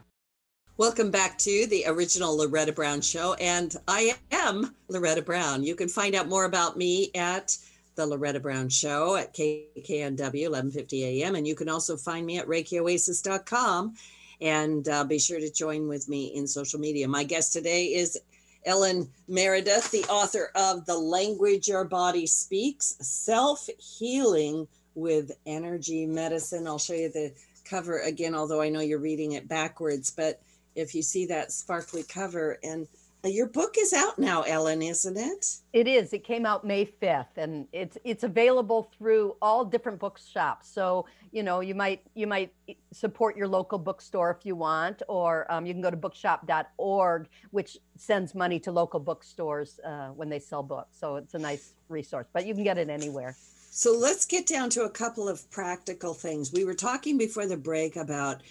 [0.78, 5.64] Welcome back to the original Loretta Brown Show, and I am Loretta Brown.
[5.64, 7.58] You can find out more about me at
[7.96, 12.46] the Loretta Brown Show at KKNW 1150 AM, and you can also find me at
[12.46, 13.96] ReikiOasis.com,
[14.40, 17.08] and uh, be sure to join with me in social media.
[17.08, 18.16] My guest today is
[18.64, 24.68] Ellen Meredith, the author of The Language Your Body Speaks, Self Healing
[24.98, 26.68] with energy medicine.
[26.68, 27.32] I'll show you the
[27.64, 30.12] cover again, although I know you're reading it backwards.
[30.12, 30.42] But
[30.76, 32.88] if you see that sparkly cover, and
[33.24, 35.58] your book is out now, Ellen, isn't it?
[35.74, 36.14] It is.
[36.14, 40.68] It came out May 5th, and it's it's available through all different bookshops.
[40.70, 42.54] So you know you might you might
[42.92, 47.78] support your local bookstore if you want, or um, you can go to bookshop.org, which
[47.98, 50.98] sends money to local bookstores uh, when they sell books.
[50.98, 53.36] So it's a nice resource, but you can get it anywhere.
[53.78, 56.52] So let's get down to a couple of practical things.
[56.52, 58.42] We were talking before the break about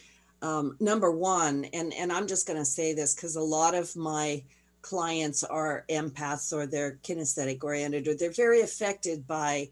[0.40, 3.96] um, number one, and, and I'm just going to say this because a lot of
[3.96, 4.44] my
[4.82, 9.68] clients are empaths or they're kinesthetic oriented or they're very affected by,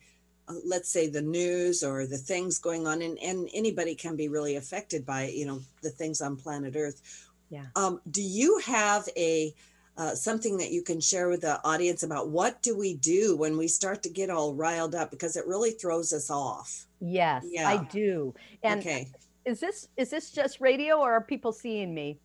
[0.48, 3.00] uh, let's say, the news or the things going on.
[3.00, 7.00] And, and anybody can be really affected by, you know, the things on planet Earth.
[7.48, 7.66] Yeah.
[7.76, 9.54] Um, do you have a
[9.96, 13.56] uh, something that you can share with the audience about what do we do when
[13.56, 16.86] we start to get all riled up because it really throws us off.
[17.00, 17.68] Yes yeah.
[17.68, 18.34] i do.
[18.62, 19.08] And okay.
[19.44, 22.18] is this is this just radio or are people seeing me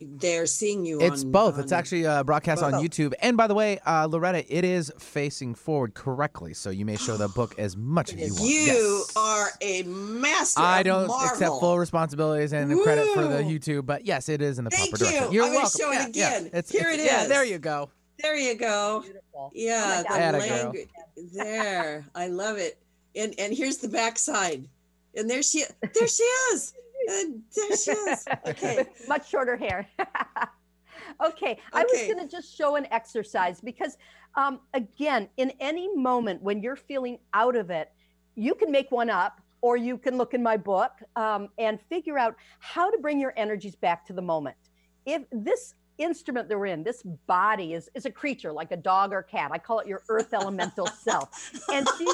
[0.00, 1.00] they're seeing you.
[1.00, 1.54] It's on, both.
[1.54, 3.12] On, it's actually uh, broadcast on YouTube.
[3.20, 7.16] And by the way, uh, Loretta, it is facing forward correctly, so you may show
[7.16, 8.50] the book as much as you want.
[8.50, 9.12] You yes.
[9.16, 10.60] are a master.
[10.62, 11.28] I don't Marvel.
[11.28, 12.82] accept full responsibilities and Woo!
[12.82, 15.10] credit for the YouTube, but yes, it is in the Thank proper you.
[15.10, 15.32] direction.
[15.32, 15.80] You're I'm welcome.
[15.80, 16.44] Show it yeah, again.
[16.44, 17.06] Yeah, it's, Here it's, it is.
[17.06, 17.90] Yeah, there you go.
[18.22, 19.00] There you go.
[19.02, 19.50] Beautiful.
[19.54, 20.88] Yeah, oh the language.
[21.34, 22.78] there, I love it.
[23.16, 24.68] And and here's the backside,
[25.16, 26.74] and there she there she is.
[27.10, 28.24] She is.
[28.46, 28.86] Okay.
[29.08, 29.88] Much shorter hair.
[31.24, 33.96] okay, I was going to just show an exercise because,
[34.34, 37.90] um, again, in any moment when you're feeling out of it,
[38.36, 42.18] you can make one up or you can look in my book um, and figure
[42.18, 44.56] out how to bring your energies back to the moment.
[45.04, 49.12] If this instrument that we're in, this body is, is a creature like a dog
[49.12, 51.28] or cat, I call it your earth elemental self.
[51.72, 52.06] And she,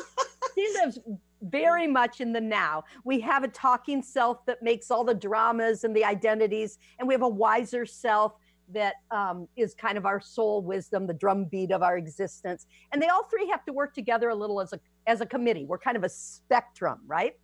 [0.55, 0.99] she lives
[1.43, 2.85] very much in the now.
[3.05, 7.15] We have a talking self that makes all the dramas and the identities, and we
[7.15, 8.35] have a wiser self
[8.73, 12.67] that um, is kind of our soul wisdom, the drumbeat of our existence.
[12.93, 15.65] And they all three have to work together a little as a as a committee.
[15.65, 17.35] We're kind of a spectrum, right?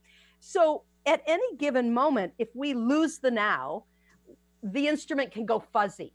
[0.40, 3.84] So at any given moment, if we lose the now,
[4.62, 6.12] the instrument can go fuzzy.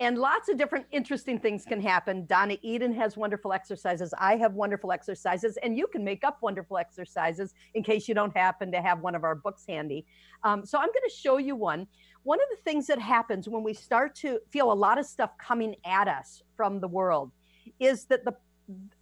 [0.00, 2.24] And lots of different interesting things can happen.
[2.26, 4.14] Donna Eden has wonderful exercises.
[4.16, 8.36] I have wonderful exercises, and you can make up wonderful exercises in case you don't
[8.36, 10.06] happen to have one of our books handy.
[10.44, 11.88] Um, so I'm going to show you one.
[12.22, 15.36] One of the things that happens when we start to feel a lot of stuff
[15.36, 17.32] coming at us from the world
[17.80, 18.34] is that the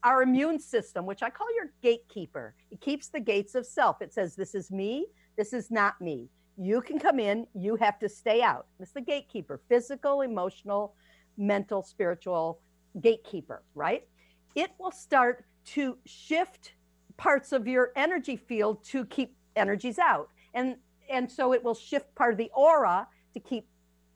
[0.05, 4.01] our immune system, which I call your gatekeeper, it keeps the gates of self.
[4.01, 5.07] It says, This is me,
[5.37, 6.29] this is not me.
[6.57, 8.67] You can come in, you have to stay out.
[8.81, 10.95] It's the gatekeeper, physical, emotional,
[11.37, 12.61] mental, spiritual
[13.01, 14.07] gatekeeper, right?
[14.55, 16.73] It will start to shift
[17.17, 20.31] parts of your energy field to keep energies out.
[20.55, 20.77] And
[21.11, 23.69] and so it will shift part of the aura to keep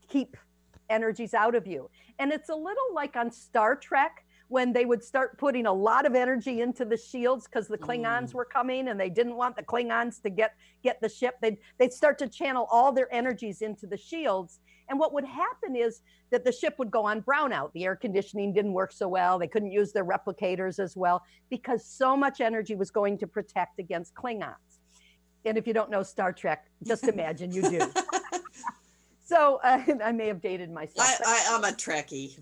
[0.07, 0.35] keep
[0.89, 1.89] energies out of you.
[2.19, 6.05] And it's a little like on Star Trek when they would start putting a lot
[6.05, 8.33] of energy into the shields because the Klingons Mm.
[8.33, 11.35] were coming and they didn't want the Klingons to get get the ship.
[11.41, 14.59] They'd they'd start to channel all their energies into the shields.
[14.89, 17.71] And what would happen is that the ship would go on brownout.
[17.71, 19.39] The air conditioning didn't work so well.
[19.39, 23.79] They couldn't use their replicators as well because so much energy was going to protect
[23.79, 24.79] against Klingons.
[25.45, 27.79] And if you don't know Star Trek, just imagine you do.
[29.23, 31.07] So uh, I may have dated myself.
[31.25, 32.37] I, I, I'm a Trekkie.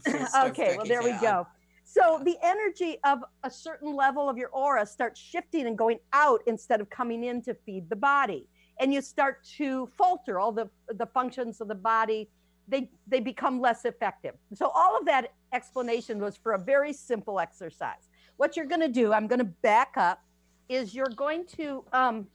[0.50, 1.45] Okay, well, there we go.
[1.91, 6.41] So the energy of a certain level of your aura starts shifting and going out
[6.45, 8.47] instead of coming in to feed the body.
[8.80, 12.30] And you start to falter all the, the functions of the body.
[12.67, 14.36] They, they become less effective.
[14.54, 18.08] So all of that explanation was for a very simple exercise.
[18.38, 20.21] What you're going to do, I'm going to back up,
[20.69, 22.28] is you're going to um,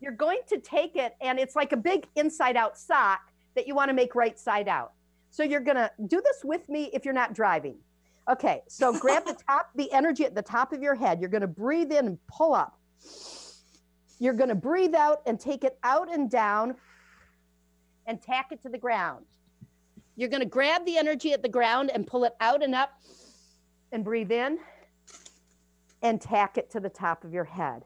[0.00, 3.20] you're going to take it and it's like a big inside out sock
[3.54, 4.94] that you want to make right side out.
[5.30, 7.76] So you're going to do this with me if you're not driving.
[8.28, 11.18] Okay, so grab the top, the energy at the top of your head.
[11.18, 12.78] You're going to breathe in and pull up.
[14.18, 16.74] You're going to breathe out and take it out and down
[18.06, 19.24] and tack it to the ground.
[20.16, 22.90] You're going to grab the energy at the ground and pull it out and up
[23.92, 24.58] and breathe in
[26.02, 27.84] and tack it to the top of your head.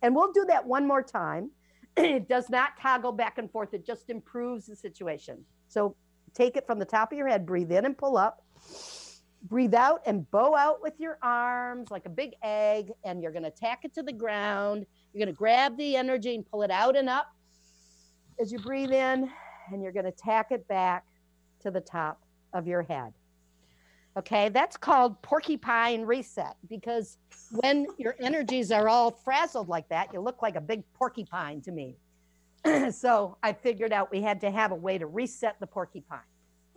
[0.00, 1.50] And we'll do that one more time.
[1.96, 5.44] it does not toggle back and forth, it just improves the situation.
[5.68, 5.96] So
[6.32, 8.42] take it from the top of your head, breathe in and pull up.
[9.42, 13.44] Breathe out and bow out with your arms like a big egg, and you're going
[13.44, 14.84] to tack it to the ground.
[15.12, 17.34] You're going to grab the energy and pull it out and up
[18.38, 19.30] as you breathe in,
[19.72, 21.06] and you're going to tack it back
[21.60, 22.22] to the top
[22.52, 23.12] of your head.
[24.16, 27.18] Okay, that's called porcupine reset because
[27.52, 31.70] when your energies are all frazzled like that, you look like a big porcupine to
[31.70, 31.96] me.
[32.90, 36.18] so I figured out we had to have a way to reset the porcupine.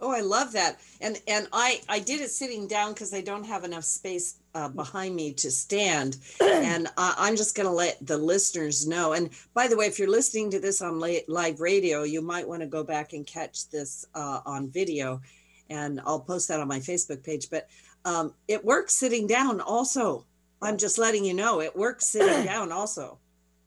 [0.04, 0.80] Oh, I love that.
[1.00, 4.68] And and I I did it sitting down because I don't have enough space uh,
[4.68, 6.18] behind me to stand.
[6.42, 9.14] and I, I'm just going to let the listeners know.
[9.14, 12.62] And by the way, if you're listening to this on live radio, you might want
[12.62, 15.22] to go back and catch this uh, on video.
[15.70, 17.50] And I'll post that on my Facebook page.
[17.50, 17.70] But
[18.04, 20.26] um, it works sitting down also.
[20.62, 23.20] I'm just letting you know it works sitting down also.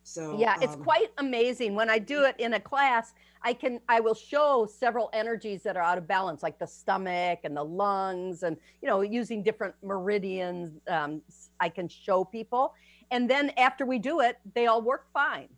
[0.07, 3.81] So yeah it's um, quite amazing when i do it in a class i can
[3.89, 7.63] i will show several energies that are out of balance like the stomach and the
[7.63, 11.21] lungs and you know using different meridians um,
[11.61, 12.75] i can show people.
[13.11, 15.49] And then after we do it they all work fine.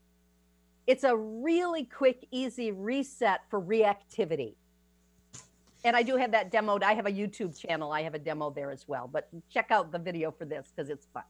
[0.86, 4.54] It's a really quick easy reset for reactivity.
[5.84, 6.82] And i do have that demoed.
[6.82, 7.92] I have a youtube channel.
[7.92, 10.90] I have a demo there as well but check out the video for this because
[10.90, 11.24] it's fun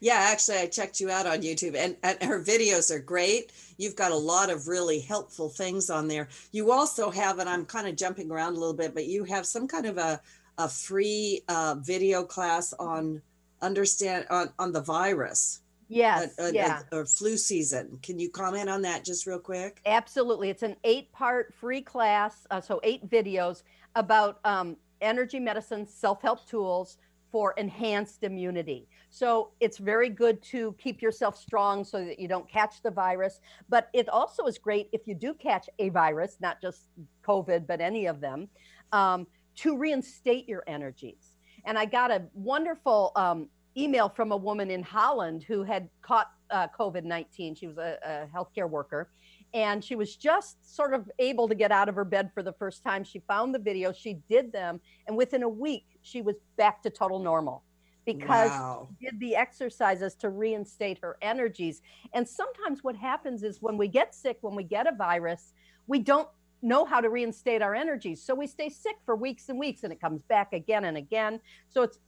[0.00, 3.52] Yeah, actually, I checked you out on YouTube, and, and her videos are great.
[3.78, 6.28] You've got a lot of really helpful things on there.
[6.52, 9.46] You also have, and I'm kind of jumping around a little bit, but you have
[9.46, 10.20] some kind of a,
[10.58, 13.22] a free uh, video class on
[13.62, 17.98] understand on, on the virus yes uh, uh, yeah uh, or flu season.
[18.02, 19.80] Can you comment on that just real quick?
[19.86, 20.50] Absolutely.
[20.50, 23.62] It's an eight part free class, uh, so eight videos
[23.94, 26.98] about um, energy medicine, self help tools
[27.34, 28.86] for enhanced immunity.
[29.10, 33.40] So it's very good to keep yourself strong so that you don't catch the virus.
[33.68, 36.90] But it also is great if you do catch a virus, not just
[37.26, 38.48] COVID, but any of them,
[38.92, 39.26] um,
[39.56, 41.34] to reinstate your energies.
[41.64, 46.30] And I got a wonderful um, email from a woman in Holland who had caught
[46.50, 47.56] uh, COVID 19.
[47.56, 49.10] She was a, a healthcare worker
[49.54, 52.52] and she was just sort of able to get out of her bed for the
[52.52, 53.02] first time.
[53.02, 56.90] She found the video, she did them, and within a week, she was back to
[56.90, 57.64] total normal
[58.04, 58.88] because Wow.
[59.00, 61.80] she did the exercises to reinstate her energies.
[62.12, 65.54] And sometimes what happens is when we get sick, when we get a virus,
[65.86, 66.28] we don't
[66.60, 68.22] know how to reinstate our energies.
[68.22, 71.40] So we stay sick for weeks and weeks and it comes back again and again.
[71.68, 71.98] So it's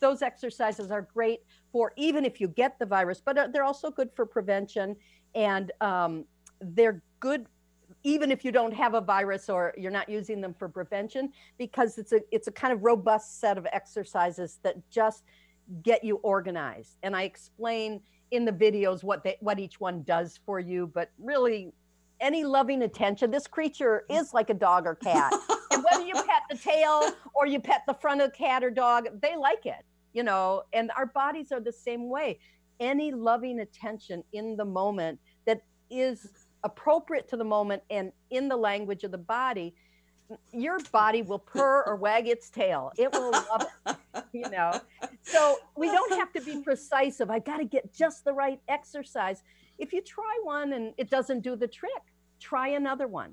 [0.00, 1.40] those exercises are great
[1.72, 4.96] for even if you get the virus, but uh, they're also good for prevention
[5.34, 6.24] and um,
[6.60, 7.46] they're good
[8.06, 11.98] even if you don't have a virus or you're not using them for prevention because
[11.98, 15.24] it's a it's a kind of robust set of exercises that just
[15.82, 16.96] get you organized.
[17.02, 18.00] And i explain
[18.30, 21.72] in the videos what they what each one does for you but really
[22.20, 25.32] any loving attention this creature is like a dog or cat.
[25.72, 28.70] And whether you pet the tail or you pet the front of the cat or
[28.70, 29.84] dog they like it
[30.16, 30.62] you know?
[30.72, 32.38] And our bodies are the same way.
[32.80, 38.56] Any loving attention in the moment that is appropriate to the moment and in the
[38.56, 39.74] language of the body
[40.52, 43.96] your body will purr or wag its tail it will love it
[44.32, 44.72] you know
[45.22, 48.60] so we don't have to be precise of i got to get just the right
[48.68, 49.44] exercise
[49.78, 52.02] if you try one and it doesn't do the trick
[52.40, 53.32] try another one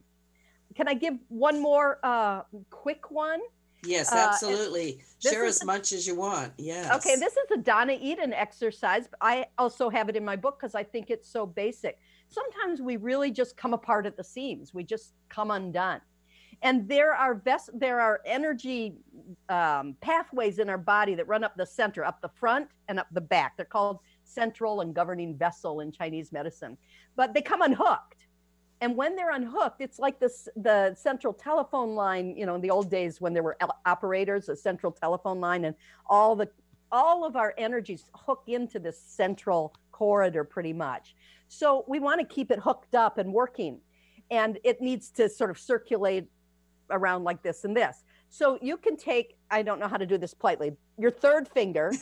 [0.76, 3.40] can i give one more uh, quick one
[3.86, 5.04] Yes, Uh, absolutely.
[5.22, 6.54] this Share as the- much as you want.
[6.58, 6.90] Yes.
[6.98, 9.10] Okay, this is a Donna Eden exercise.
[9.10, 12.00] but I also have it in my book because I think it's so basic.
[12.34, 14.74] Sometimes we really just come apart at the seams.
[14.74, 16.02] We just come undone.
[16.64, 18.96] And there are ves- there are energy
[19.50, 23.08] um, pathways in our body that run up the center, up the front, and up
[23.12, 23.58] the back.
[23.58, 26.78] They're called central and governing vessel in Chinese medicine,
[27.16, 28.26] but they come unhooked.
[28.82, 32.36] And when they're unhooked, it's like this the central telephone line.
[32.36, 35.76] You know, in the old days when there were operators, a central telephone line, and
[36.08, 36.50] all the
[36.92, 41.16] all of our energies hook into this central corridor pretty much.
[41.48, 43.80] So we want to keep it hooked up and working.
[44.30, 46.26] And it needs to sort of circulate
[46.90, 48.04] around like this and this.
[48.30, 51.94] So you can take, I don't know how to do this politely, your third finger.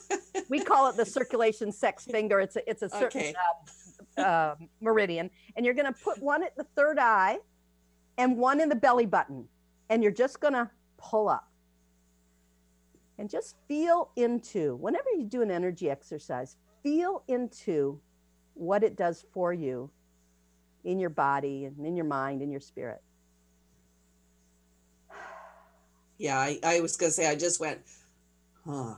[0.48, 2.40] we call it the circulation sex finger.
[2.40, 3.34] It's a, it's a certain Okay.
[4.16, 5.30] uh, uh, meridian.
[5.56, 7.38] And you're going to put one at the third eye
[8.18, 9.46] and one in the belly button.
[9.88, 11.50] And you're just going to pull up
[13.18, 18.00] and just feel into whenever you do an energy exercise feel into
[18.54, 19.90] what it does for you
[20.84, 23.02] in your body and in your mind and your spirit
[26.18, 27.80] Yeah, I, I was gonna say I just went,
[28.64, 28.94] huh.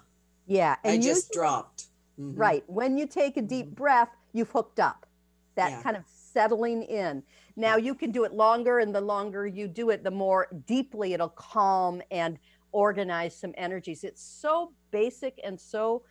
[0.46, 1.84] yeah I and just usually- dropped.
[2.20, 2.34] Mhm.
[2.36, 5.06] right when you take a deep breath you've hooked up
[5.54, 5.82] that Yeah.
[5.82, 7.22] kind of settling in
[7.56, 11.14] now you can do it longer and the longer you do it the more deeply
[11.14, 12.38] it'll calm and
[12.72, 16.02] organize some energies it's so basic and so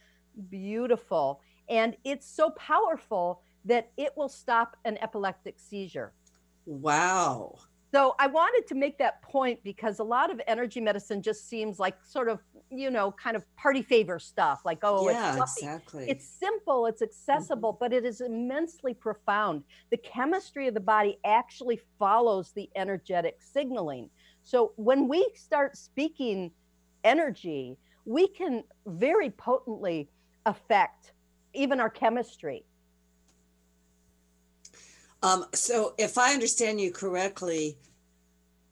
[0.49, 1.39] beautiful
[1.71, 6.13] and it's so powerful that it will stop an epileptic seizure
[6.65, 7.57] Wow.
[7.93, 11.77] So I wanted to make that point because a lot of energy medicine just seems
[11.77, 14.61] like sort of, you know, kind of party favor stuff.
[14.63, 15.65] Like, oh, yeah, it's fluffy.
[15.65, 16.05] exactly.
[16.09, 19.63] It's simple, it's accessible, but it is immensely profound.
[19.89, 24.09] The chemistry of the body actually follows the energetic signaling.
[24.43, 26.51] So when we start speaking
[27.03, 30.09] energy, we can very potently
[30.45, 31.11] affect
[31.53, 32.65] even our chemistry.
[35.23, 37.77] Um, so if I understand you correctly,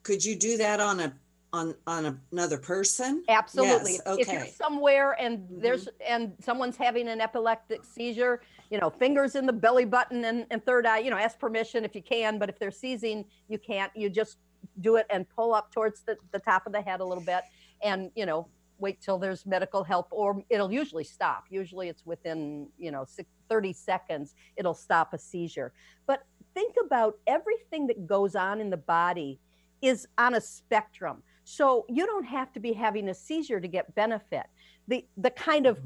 [0.04, 1.14] could you do that on a
[1.52, 3.24] on on another person?
[3.28, 3.94] Absolutely.
[3.94, 4.52] Yes, If- If you're okay.
[4.52, 5.62] somewhere and Mhm.
[5.62, 10.46] there's and someone's having an epileptic seizure, you know, fingers in the belly button and,
[10.52, 13.58] and third eye, you know, ask permission if you can, but if they're seizing, you
[13.60, 13.92] can't.
[13.96, 14.38] You just
[14.82, 17.44] do it and pull up towards the, the top of the head a little bit
[17.82, 18.48] and, you know,
[18.80, 21.46] wait till there's medical help or it'll usually stop.
[21.50, 23.06] Usually it's within, you know,
[23.50, 25.74] 30 seconds, it'll stop a seizure.
[26.08, 26.24] But
[26.54, 29.40] think about everything that goes on in the body
[29.82, 31.24] is on a spectrum.
[31.44, 34.46] So you don't have to be having a seizure to get benefit.
[34.88, 35.80] The the kind of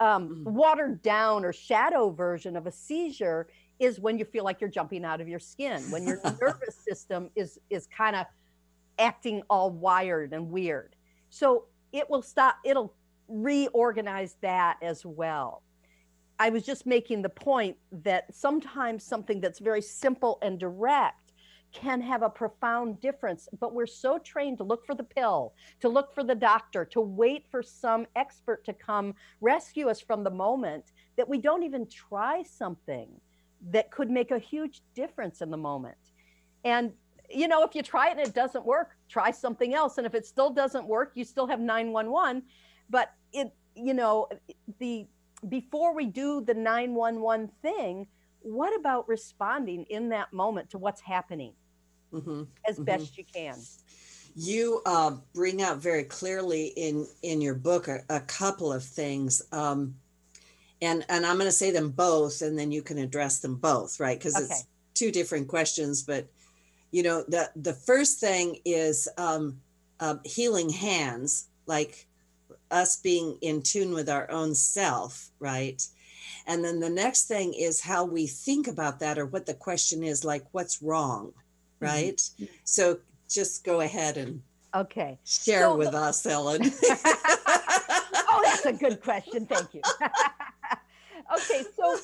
[0.00, 0.52] um, Mhm.
[0.52, 3.48] watered down or shadow version of a seizure
[3.78, 7.28] is when you feel like you're jumping out of your skin, when your nervous system
[7.36, 8.26] is is kind of
[8.98, 10.96] acting all wired and weird.
[11.28, 12.56] So it will stop.
[12.64, 12.94] It'll
[13.28, 15.62] reorganize that as well.
[16.38, 21.32] I was just making the point that sometimes something that's very simple and direct
[21.72, 25.88] can have a profound difference, but we're so trained to look for the pill, to
[25.88, 30.30] look for the doctor, to wait for some expert to come rescue us from the
[30.30, 33.08] moment that we don't even try something
[33.70, 35.98] that could make a huge difference in the moment.
[36.64, 36.92] And
[37.30, 39.98] you know, if you try it and it doesn't work, try something else.
[39.98, 42.42] And if it still doesn't work, you still have 911.
[42.88, 44.28] But it, you know,
[44.78, 45.06] the
[45.48, 48.06] before we do the 911 thing,
[48.40, 51.54] what about responding in that moment to what's happening
[52.12, 52.42] Mm-hmm.
[52.68, 52.84] as Mhm.
[52.86, 53.54] best you can?
[54.34, 59.42] You uh, bring out very clearly in in your book a, a couple of things,
[59.52, 59.94] um,
[60.80, 64.00] and and I'm going to say them both, and then you can address them both,
[64.00, 64.18] right?
[64.18, 64.44] Because Okay.
[64.44, 66.28] it's two different questions, but
[66.90, 69.60] you know the the first thing is um,
[70.00, 72.06] uh, healing hands, like
[72.70, 75.82] us being in tune with our own self, right?
[76.46, 80.02] And then the next thing is how we think about that, or what the question
[80.02, 81.32] is, like what's wrong,
[81.80, 82.20] right?
[82.64, 84.42] So just go ahead and
[84.74, 85.18] Okay.
[85.24, 86.62] share So with the- us, Ellen.
[88.24, 89.46] oh, that's a good question.
[89.46, 89.82] Thank you.
[91.36, 91.98] okay, so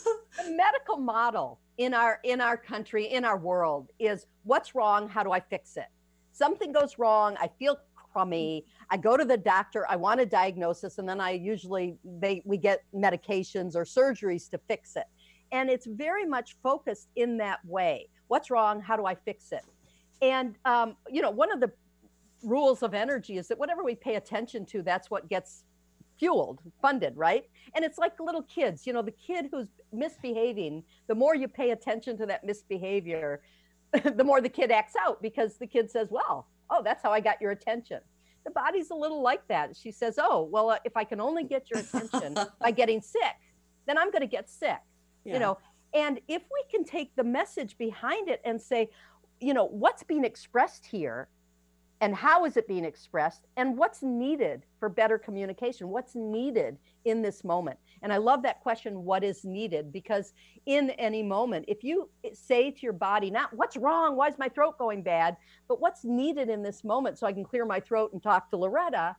[0.45, 5.09] the medical model in our in our country, in our world, is what's wrong?
[5.09, 5.87] How do I fix it?
[6.33, 7.37] Something goes wrong.
[7.41, 8.65] I feel crummy.
[8.91, 9.87] I go to the doctor.
[9.89, 14.59] I want a diagnosis, and then I usually they we get medications or surgeries to
[14.69, 15.07] fix it.
[15.53, 18.09] And it's very much focused in that way.
[18.29, 18.81] What's wrong?
[18.81, 19.65] How do I fix it?
[20.23, 21.71] And um, you know, one of the
[22.43, 25.65] rules of energy is that whatever we pay attention to, that's what gets
[26.19, 27.45] fueled, funded, right?
[27.75, 31.71] And it's like little kids, you know, the kid who's misbehaving, the more you pay
[31.71, 33.43] attention to that misbehavior,
[34.17, 37.21] the more the kid acts out because the kid says, well, oh, that's how I
[37.21, 38.01] got your attention.
[38.45, 39.77] The body's a little like that.
[39.77, 43.37] She says, oh, well, uh, if I can only get your attention by getting sick,
[43.87, 44.79] then I'm going to get sick
[45.27, 45.59] you know
[45.95, 48.89] and if we can take the message behind it and say
[49.41, 51.29] you know what's being expressed here
[52.01, 57.23] and how is it being expressed and what's needed for better communication what's needed in
[57.23, 57.79] this moment?
[58.03, 59.93] And i love that question what is needed?
[59.93, 60.33] Because
[60.67, 64.17] in any moment if you say to your body not what's wrong?
[64.17, 65.37] Why is my throat going bad?
[65.69, 68.57] But what's needed in this moment so i can clear my throat and talk to
[68.57, 69.17] loretta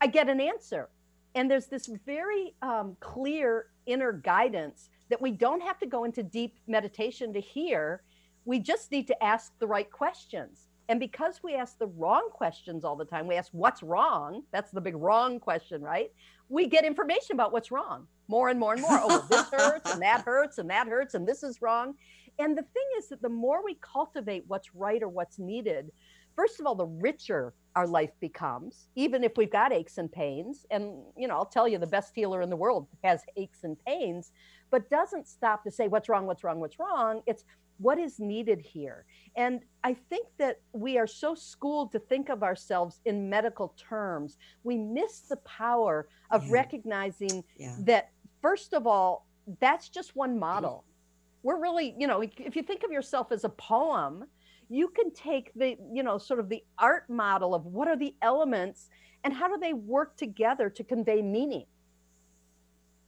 [0.00, 0.88] i get an answer.
[1.34, 6.22] And there's this very um, clear inner guidance that we don't have to go into
[6.22, 8.02] deep meditation to hear.
[8.44, 10.68] We just need to ask the right questions.
[10.88, 14.42] And because we ask the wrong questions all the time, we ask what's wrong.
[14.52, 16.10] That's the big wrong question, right?
[16.48, 18.98] We get information about what's wrong more and more and more.
[19.02, 21.94] Oh, this hurts and that hurts and that hurts and this is wrong.
[22.38, 25.92] And the thing is that the more we cultivate what's right or what's needed,
[26.34, 30.66] first of all, the richer our life becomes, even if we've got aches and pains.
[30.70, 33.76] And, you know, I'll tell you, the best healer in the world has aches and
[33.84, 34.32] pains,
[34.70, 37.22] but doesn't stop to say, what's wrong, what's wrong, what's wrong.
[37.26, 37.44] It's
[37.82, 39.04] what is needed here.
[39.36, 44.36] And I think that we are so schooled to think of ourselves in medical terms.
[44.62, 46.52] We miss the power of Yeah.
[46.52, 47.76] recognizing yeah.
[47.80, 48.10] that,
[48.40, 49.26] first of all,
[49.60, 50.84] that's just one model.
[50.84, 51.48] Mm-hmm.
[51.48, 54.24] We're really, you know, if you think of yourself as a poem,
[54.68, 58.14] you can take the, you know, sort of the art model of what are the
[58.22, 58.88] elements
[59.24, 61.66] and how do they work together to convey meaning.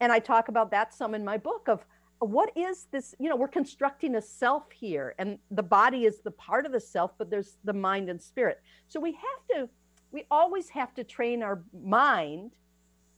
[0.01, 1.87] And I talk about that some in my book of
[2.21, 6.31] what is this, you know, we're constructing a self here and the body is the
[6.31, 8.61] part of the self, but there's the mind and spirit.
[8.89, 9.69] So we have to,
[10.13, 12.53] we always have to train our mind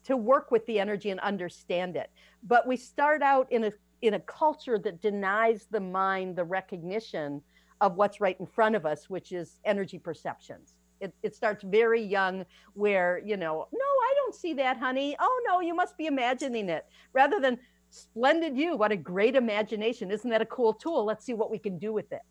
[0.04, 2.10] to work with the energy and understand it.
[2.42, 3.72] But we start out in a
[4.02, 7.42] in a culture that denies the mind the recognition
[7.80, 10.74] of what's right in front of us, which is energy perceptions.
[11.00, 12.44] It, it starts very young,
[12.74, 15.16] where, you know, no, I don't see that, honey.
[15.18, 16.86] Oh, no, you must be imagining it.
[17.12, 17.58] Rather than,
[17.90, 20.10] splendid you, what a great imagination.
[20.10, 21.04] Isn't that a cool tool?
[21.04, 22.22] Let's see what we can do with it.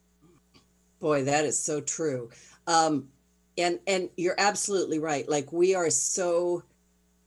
[1.00, 2.30] Boy, that is so true.
[2.68, 3.10] Um,
[3.58, 5.28] and and you're absolutely right.
[5.28, 6.64] Like we are so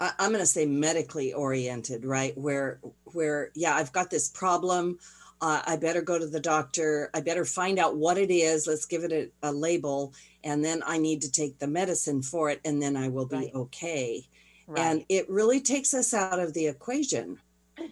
[0.01, 2.37] I, I'm going to say medically oriented, right?
[2.37, 4.99] Where where yeah, I've got this problem.
[5.41, 7.11] Uh, I better go to the doctor.
[7.14, 8.66] I better find out what it is.
[8.66, 10.12] Let's give it a, a label,
[10.43, 13.37] and then I need to take the medicine for it, and then I will be
[13.37, 13.55] Right.
[13.55, 14.29] okay.
[14.66, 14.85] Right.
[14.85, 17.39] And it really takes us out of the equation.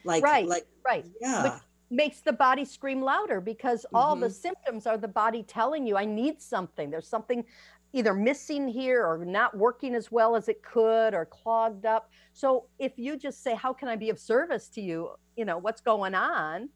[0.04, 0.46] Like Right.
[0.46, 1.04] like right.
[1.20, 1.42] yeah.
[1.42, 1.52] Which
[1.90, 4.32] makes the body scream louder because all the Mhm.
[4.32, 7.44] symptoms are the body telling you i need something there's something
[7.92, 12.66] either missing here or not working as well as it could or clogged up so
[12.80, 15.80] if you just say how can i be of service to you you know what's
[15.80, 16.68] going on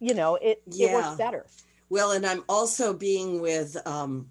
[0.00, 1.46] you know it it works better
[1.88, 4.28] Well, and I'm also being with um,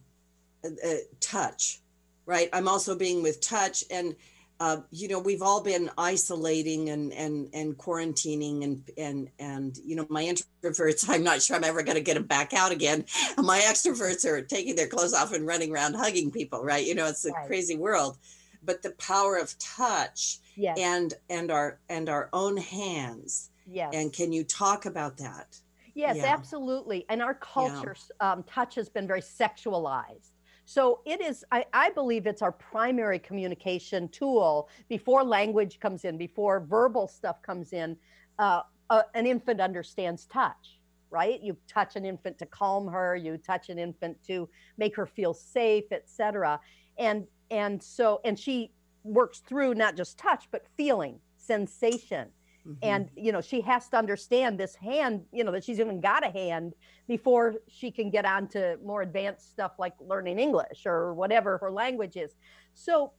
[0.65, 1.79] uh, uh, touch,
[2.25, 2.49] right?
[2.51, 4.13] I'm also being with touch, and
[4.59, 9.95] uh, you know, we've all been isolating and and and quarantining, and and and you
[9.95, 13.05] know, my introverts, I'm not sure I'm ever going to get them back out again.
[13.37, 16.85] My extroverts are taking their clothes off and running around hugging people, right?
[16.85, 17.47] You know, it's a Right.
[17.47, 18.17] crazy world,
[18.63, 23.49] but the power of touch yes and and our and our own hands.
[23.65, 25.59] yes And can you talk about that?
[25.95, 26.25] Yes, Yeah.
[26.25, 27.05] absolutely.
[27.09, 30.31] And our culture, um, touch has been very sexualized.
[30.65, 36.17] So it is, I, I believe it's our primary communication tool before language comes in,
[36.17, 37.95] before verbal stuff comes in.
[38.39, 40.79] Uh, uh, an infant understands touch,
[41.11, 41.39] right?
[41.41, 45.33] You touch an infant to calm her, you touch an infant to make her feel
[45.33, 46.59] safe, etc.
[46.97, 48.71] And and so and she
[49.03, 52.29] works through not just touch but feeling, sensation
[52.65, 52.77] Mhm.
[52.81, 56.25] and you know she has to understand this hand you know that she's even got
[56.25, 56.73] a hand
[57.07, 61.71] before she can get on to more advanced stuff like learning english or whatever her
[61.71, 62.35] language is
[62.73, 63.11] so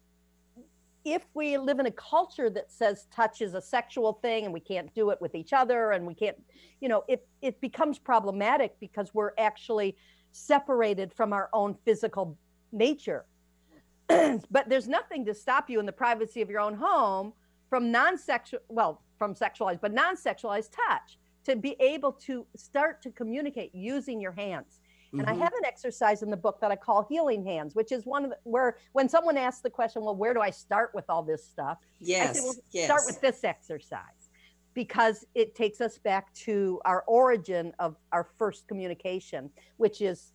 [1.05, 4.59] if we live in a culture that says touch is a sexual thing and we
[4.59, 6.37] can't do it with each other and we can't
[6.81, 9.97] you know it it becomes problematic because we're actually
[10.33, 12.37] separated from our own physical
[12.73, 13.25] nature
[14.09, 17.33] but there's nothing to stop you in the privacy of your own home
[17.71, 23.75] from non-sexual well from sexualized but non-sexualized touch to be able to start to communicate
[23.75, 24.81] using your hands
[25.13, 25.39] and i Mhm.
[25.39, 28.31] have an exercise in the book that i call healing hands which is one of
[28.31, 31.45] the, where when someone asks the question well where do i start with all this
[31.47, 32.85] stuff yes, I say, well, yes.
[32.87, 34.31] start with this exercise
[34.75, 39.49] because it takes us back to our origin of our first communication,
[39.79, 40.35] which is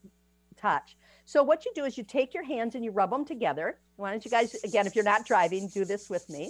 [0.57, 0.97] touch.
[1.25, 3.79] So, what you do is you take your hands and you rub them together.
[3.97, 6.49] Why don't you guys, again, if you're not driving, do this with me.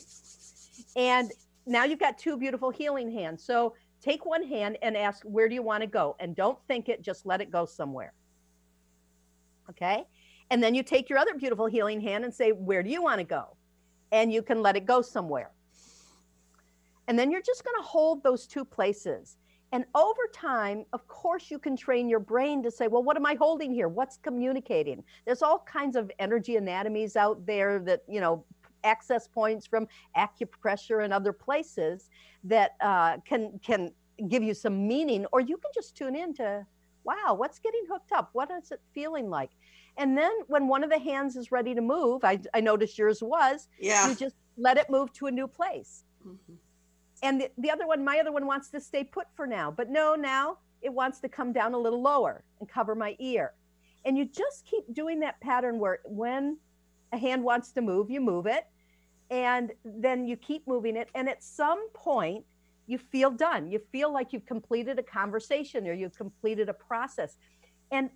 [0.95, 1.31] And
[1.65, 3.43] now you've got two beautiful healing hands.
[3.43, 6.15] So, take one hand and ask, Where do you want to go?
[6.19, 8.13] And don't think it, just let it go somewhere.
[9.69, 10.05] Okay.
[10.49, 13.19] And then you take your other beautiful healing hand and say, Where do you want
[13.19, 13.55] to go?
[14.11, 15.51] And you can let it go somewhere.
[17.07, 19.37] And then you're just going to hold those two places.
[19.73, 23.25] And over time, of course, you can train your brain to say, well, what am
[23.25, 23.87] I holding here?
[23.87, 25.01] What's communicating?
[25.25, 28.43] There's all kinds of energy anatomies out there that, you know,
[28.83, 32.09] access points from acupressure and other places
[32.43, 33.91] that uh, can can
[34.27, 36.65] give you some meaning, or you can just tune in to,
[37.03, 38.29] wow, what's getting hooked up?
[38.33, 39.49] What is it feeling like?
[39.97, 43.21] And then when one of the hands is ready to move, I, I noticed yours
[43.21, 44.07] was, yeah.
[44.07, 46.57] you just let it move to a new place Mhm.
[47.23, 49.89] and the, the other one my other one wants to stay put for now but
[49.89, 53.53] no now it wants to come down a little lower and cover my ear
[54.05, 56.57] and you just keep doing that pattern where when
[57.11, 58.65] a hand wants to move you move it.
[59.29, 61.09] And then you keep moving it.
[61.15, 62.45] And at some point
[62.87, 63.71] you feel done.
[63.71, 67.37] You feel like you've completed a conversation or you've completed a process.
[67.91, 68.09] And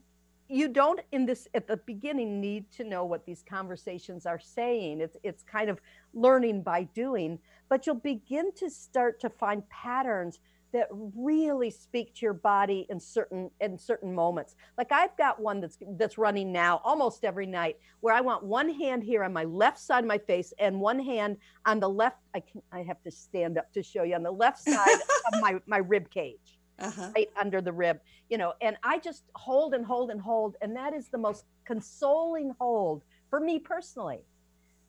[0.47, 5.01] you don't in this at the beginning need to know what these conversations are saying.
[5.01, 5.79] It's it's kind of
[6.13, 7.39] learning by doing
[7.69, 10.39] but you'll begin to start to find patterns
[10.76, 15.61] that really speak to your body in certain in certain moments like i've got one
[15.61, 19.45] that's that's running now almost every night where i want one hand here on my
[19.45, 23.01] left side of my face and one hand on the left i can i have
[23.03, 24.99] to stand up to show you on the left side
[25.34, 27.09] of my my rib cage Uh-huh.
[27.15, 27.97] right under the rib,
[28.32, 30.51] you know, and I just hold and hold and hold.
[30.61, 32.99] And that is the most consoling hold
[33.30, 34.19] for me personally.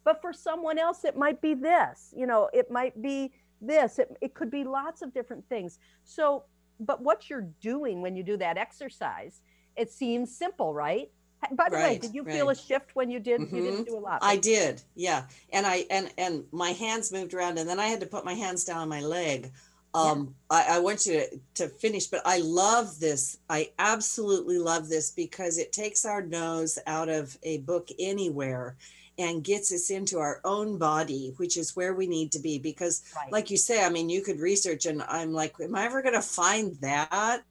[0.03, 3.31] But for someone else, it might be this, you know, it might be
[3.61, 5.79] this, it, it could be lots of different things.
[6.05, 6.45] So,
[6.81, 9.41] but what you're doing when you do that exercise,
[9.77, 11.11] it seems simple, right?
[11.53, 13.41] By the way, did you feel a shift when you did?
[13.41, 13.65] You Mhm.
[13.65, 14.19] didn't do a lot.
[14.23, 15.27] I did, yeah.
[15.53, 18.35] And I and and my hands moved around, and then I had to put my
[18.35, 19.53] hands down on my leg.
[19.95, 23.39] Um, I, I want you to, to finish, but I love this.
[23.49, 28.77] I absolutely love this because it takes our nose out of a book anywhere
[29.19, 32.59] and gets us into our own body, which is where we need to be.
[32.59, 33.33] Because, Right.
[33.33, 36.15] like you say, I mean, you could research, and I'm like, am I ever going
[36.15, 37.43] to find that?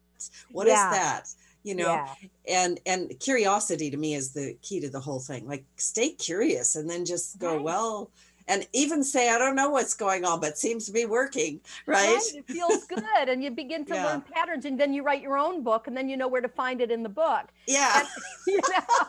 [0.50, 0.90] What is Yeah.
[0.90, 1.28] that?
[1.64, 2.14] You know, yeah.
[2.48, 6.76] and and curiosity to me is the key to the whole thing like stay curious
[6.76, 7.62] and then just go Right.
[7.62, 8.10] well
[8.48, 12.20] and even say i don't know what's going on but seems to be working right,
[12.34, 13.28] It feels good.
[13.28, 14.06] And you begin to Yeah.
[14.06, 14.64] learn patterns.
[14.64, 16.90] And then you write your own book, and then you know where to find it
[16.90, 17.46] in the book.
[17.66, 18.08] yeah And,
[18.46, 19.08] you know,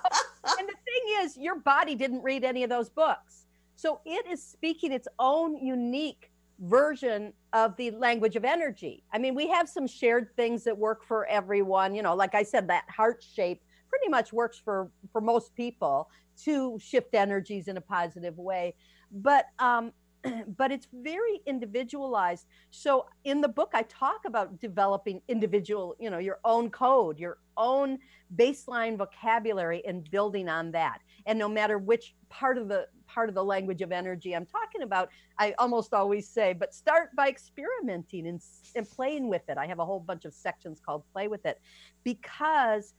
[0.59, 3.45] and the thing is, your body didn't read any of those books.
[3.75, 9.03] So it is speaking its own unique version of the language of energy.
[9.13, 11.93] I mean, we have some shared things that work for everyone.
[11.95, 16.09] You know, like I said, that heart shape pretty much works for for most people
[16.43, 18.75] to shift energies in a positive way.
[19.11, 19.91] But um,
[20.57, 22.47] but it's very individualized.
[22.71, 27.37] So in the book, I talk about developing individual, you know, your own code, your
[27.55, 27.99] own
[28.35, 30.99] baseline vocabulary, and building on that.
[31.25, 34.81] And no matter which part of the part of the language of energy I'm talking
[34.81, 38.41] about, I almost always say, but start by experimenting and,
[38.75, 39.57] and playing with it.
[39.57, 41.59] I have a whole bunch of sections called "Play with It,"
[42.03, 42.93] because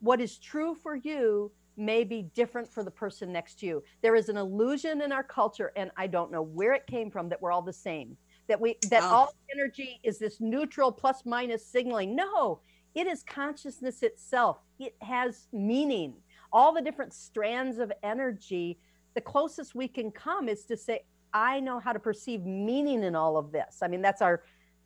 [0.00, 3.82] what is true for you may be different for the person next to you.
[4.02, 7.28] There is an illusion in our culture, and I don't know where it came from
[7.30, 8.16] that we're all the same.
[8.48, 9.14] That we that Oh.
[9.14, 12.14] all energy is this neutral plus minus signaling.
[12.14, 12.60] No,
[12.94, 14.58] it is consciousness itself.
[14.78, 16.14] It has meaning.
[16.52, 18.78] All the different strands of energy,
[19.14, 23.14] the closest we can come is to say, I know how to perceive meaning in
[23.14, 23.78] all of this.
[23.82, 24.42] I mean, that's our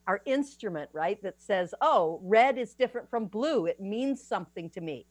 [0.06, 1.20] our instrument, right?
[1.22, 3.66] That says, oh, red is different from blue.
[3.66, 5.04] It means something to me.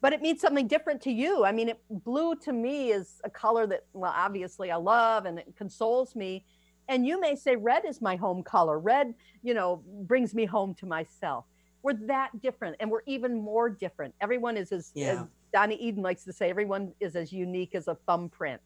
[0.00, 1.44] But it means something different to you.
[1.44, 5.38] I mean, it, blue to me is a color that, well, obviously I love and
[5.38, 6.44] it consoles me.
[6.88, 8.78] And you may say red is my home color.
[8.78, 11.44] Red, you know, brings me home to myself.
[11.82, 14.14] We're that different and we're even more different.
[14.20, 15.22] Everyone is as, Yeah.
[15.22, 18.60] as Donna Eden likes to say, everyone is as unique as a thumbprint.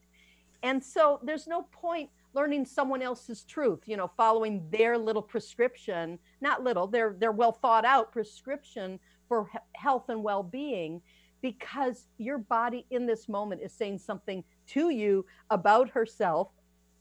[0.63, 6.19] And so there's no point learning someone else's truth, you know, following their little prescription,
[6.41, 11.03] not little, their their well thought out prescription for health and well-being
[11.43, 16.49] because your body in this moment is saying something to you about herself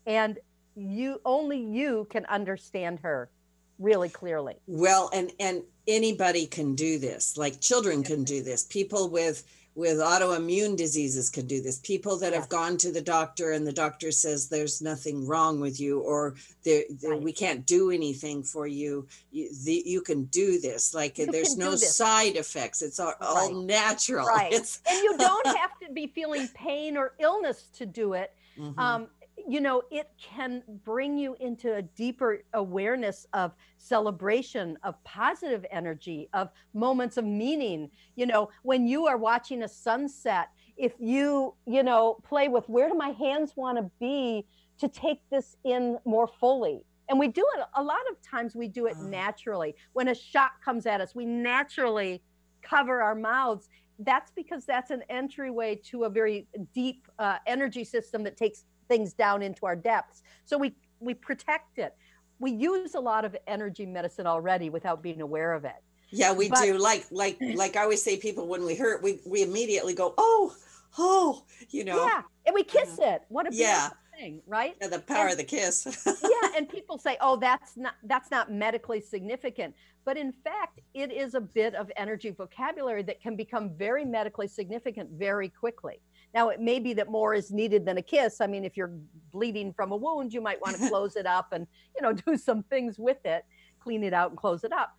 [0.05, 0.39] and
[0.75, 3.29] you only you can understand her
[3.77, 4.55] really clearly.
[4.67, 7.37] Well, and and anybody can do this.
[7.37, 8.63] Like children can do this.
[8.63, 9.43] People with
[9.81, 11.79] with autoimmune diseases can do this.
[11.79, 15.79] People that have gone to the doctor and the doctor says there's nothing wrong with
[15.81, 17.19] you or Right.
[17.19, 19.07] we can't do anything for you.
[19.31, 20.93] You, the, you can do this.
[20.93, 22.83] Like You there's no side effects.
[22.83, 23.55] It's all, all Right.
[23.65, 24.27] natural.
[24.37, 24.53] Right.
[24.53, 28.31] It's And you don't have to be feeling pain or illness to do it.
[28.59, 28.77] Mhm.
[28.77, 29.07] um,
[29.47, 36.29] you know, it can bring you into a deeper awareness of celebration, of positive energy,
[36.33, 37.89] of moments of meaning.
[38.15, 42.89] You know, when you are watching a sunset, if you, you know, play with where
[42.89, 44.45] do my hands want to be
[44.79, 46.83] to take this in more fully.
[47.09, 49.03] And we do it a lot of times, we do it Uh.
[49.03, 49.75] naturally.
[49.93, 52.23] When a shot comes at us, we naturally
[52.61, 53.69] cover our mouths
[54.03, 59.13] that's because that's an entryway to a very deep uh, energy system that takes things
[59.13, 60.21] down into our depths.
[60.43, 61.95] So we we protect it.
[62.39, 65.81] We use a lot of energy medicine already without being aware of it.
[66.09, 66.77] Yeah, we But- do.
[66.77, 67.55] Like like mm.
[67.55, 70.53] like I always say, people when we hurt, we we immediately go, oh,
[70.97, 73.11] oh, you know, Yeah, and we kiss uh-huh.
[73.11, 73.21] it.
[73.29, 73.89] What a Yeah.
[74.19, 74.75] thing, right?
[74.81, 75.75] yeah, the power of the kiss.
[76.05, 79.73] yeah, and people say, "Oh, that's not that's not medically significant,"
[80.03, 84.49] but in fact, it is a bit of energy vocabulary that can become very medically
[84.49, 86.01] significant very quickly.
[86.33, 88.39] Now, it may be that more is needed than a kiss.
[88.41, 88.93] I mean, if you're
[89.31, 92.37] bleeding from a wound, you might want to close it up and you know do
[92.37, 93.45] some things with it,
[93.79, 94.95] clean it out and close it up.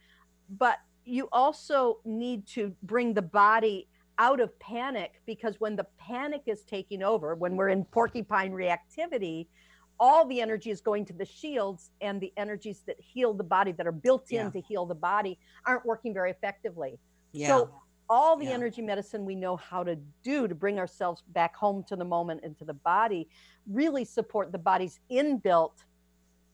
[0.50, 6.42] But you also need to bring the body out of panic because when the panic
[6.46, 9.46] is taking over, when we're in porcupine reactivity,
[9.98, 13.72] all the energy is going to the shields and the energies that heal the body
[13.72, 14.50] that are built in Yeah.
[14.50, 16.98] to heal the body aren't working very effectively.
[17.32, 17.48] yeah.
[17.48, 17.70] So
[18.08, 18.52] all the Yeah.
[18.52, 22.40] energy medicine we know how to do to bring ourselves back home to the moment
[22.44, 23.28] and to the body
[23.66, 25.84] really support the body's inbuilt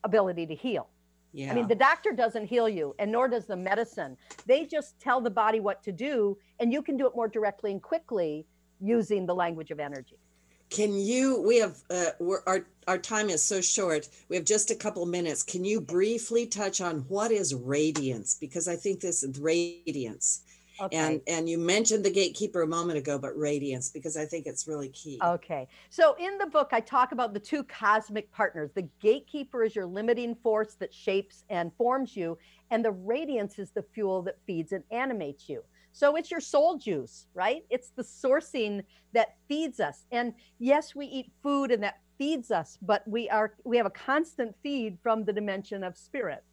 [0.04, 0.88] ability to heal.
[1.32, 1.50] yeah.
[1.50, 4.16] I mean, the doctor doesn't heal you, and nor does the medicine.
[4.46, 7.70] They just tell the body what to do, and you can do it more directly
[7.72, 8.46] and quickly
[8.80, 10.16] using the language of energy.
[10.70, 11.40] Can you?
[11.42, 14.08] We have uh, we're, our our time is so short.
[14.28, 15.42] We have just a couple minutes.
[15.42, 18.34] Can you briefly touch on what is radiance?
[18.34, 20.42] Because I think this is radiance,
[20.80, 20.96] Okay.
[20.96, 24.68] and and you mentioned the gatekeeper a moment ago, but radiance because I think it's
[24.68, 25.18] really key.
[25.22, 25.66] Okay.
[25.90, 28.70] So in the book, I talk about the two cosmic partners.
[28.74, 32.38] The gatekeeper is your limiting force that shapes and forms you,
[32.70, 35.62] and the radiance is the fuel that feeds and animates you.
[35.92, 37.64] So it's your soul juice, right?
[37.70, 40.04] It's the sourcing that feeds us.
[40.12, 43.90] And yes, we eat food and that feeds us, but we are we have a
[43.90, 46.44] constant feed from the dimension of spirit.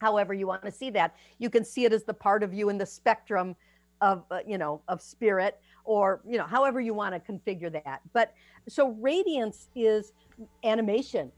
[0.00, 2.68] However, you want to see that, you can see it as the part of you
[2.70, 3.54] in the spectrum
[4.00, 8.00] of uh, you know of spirit or you know however you want to configure that.
[8.12, 8.32] But
[8.68, 10.12] so radiance is
[10.64, 11.30] animation.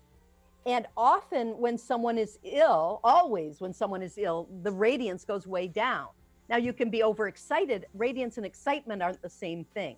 [0.65, 5.67] And often when someone is ill always when someone is ill the radiance goes way
[5.67, 6.09] down.
[6.49, 7.87] Now you can be overexcited.
[7.95, 9.97] Radiance and excitement aren't the same thing.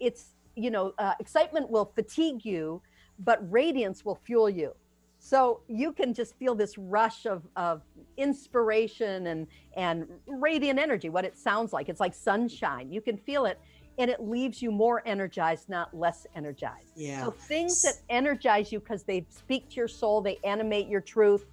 [0.00, 2.82] It's you know uh, excitement will fatigue you
[3.20, 4.74] but radiance will fuel you
[5.22, 7.82] so you can just feel this rush of, of
[8.16, 9.46] inspiration and
[9.76, 13.60] and radiant energy what it sounds like it's like sunshine you can feel it
[13.98, 17.22] and it leaves you more energized not less energized Yeah.
[17.24, 21.44] so things that energize you because they speak to your soul they animate your truth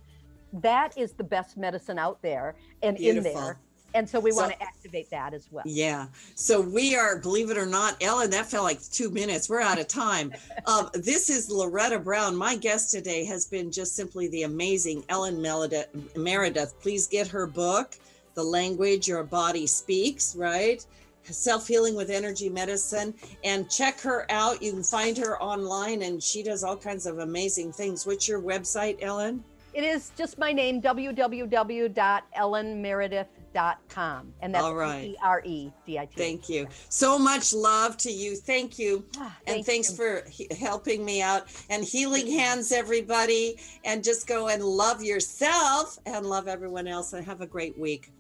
[0.53, 3.33] that is the best medicine out there and in Beautiful.
[3.33, 3.59] there
[3.93, 6.07] and so we So- want to activate that as well Yeah.
[6.35, 9.49] So we are, believe it or not, Ellen, that felt like two minutes.
[9.49, 10.33] We're out of time.
[10.65, 12.35] um, this is Loretta Brown.
[12.35, 15.87] My guest today has been just simply the amazing Ellen Meredith.
[16.15, 16.79] Meredith.
[16.81, 17.95] Please get her book,
[18.35, 20.85] The Language Your Body Speaks, right?
[21.23, 23.13] Self Healing with Energy Medicine.
[23.43, 24.61] And check her out.
[24.61, 28.05] You can find her online, and she does all kinds of amazing things.
[28.05, 29.43] What's your website, Ellen?
[29.73, 33.25] It is just my name, www.ellenmeredith.com.
[33.53, 34.33] P-E-R-E-D-I-T.
[34.41, 35.01] And that's All right.
[35.03, 36.13] P-E-R-E-D-I-T.
[36.15, 36.67] Thank you.
[36.89, 38.35] So much love to you.
[38.35, 39.05] Thank you.
[39.17, 39.95] Ah, and thanks you.
[39.95, 43.57] for he- helping me out and healing hands, everybody.
[43.83, 48.11] And just go and love yourself and love everyone else and have a great week.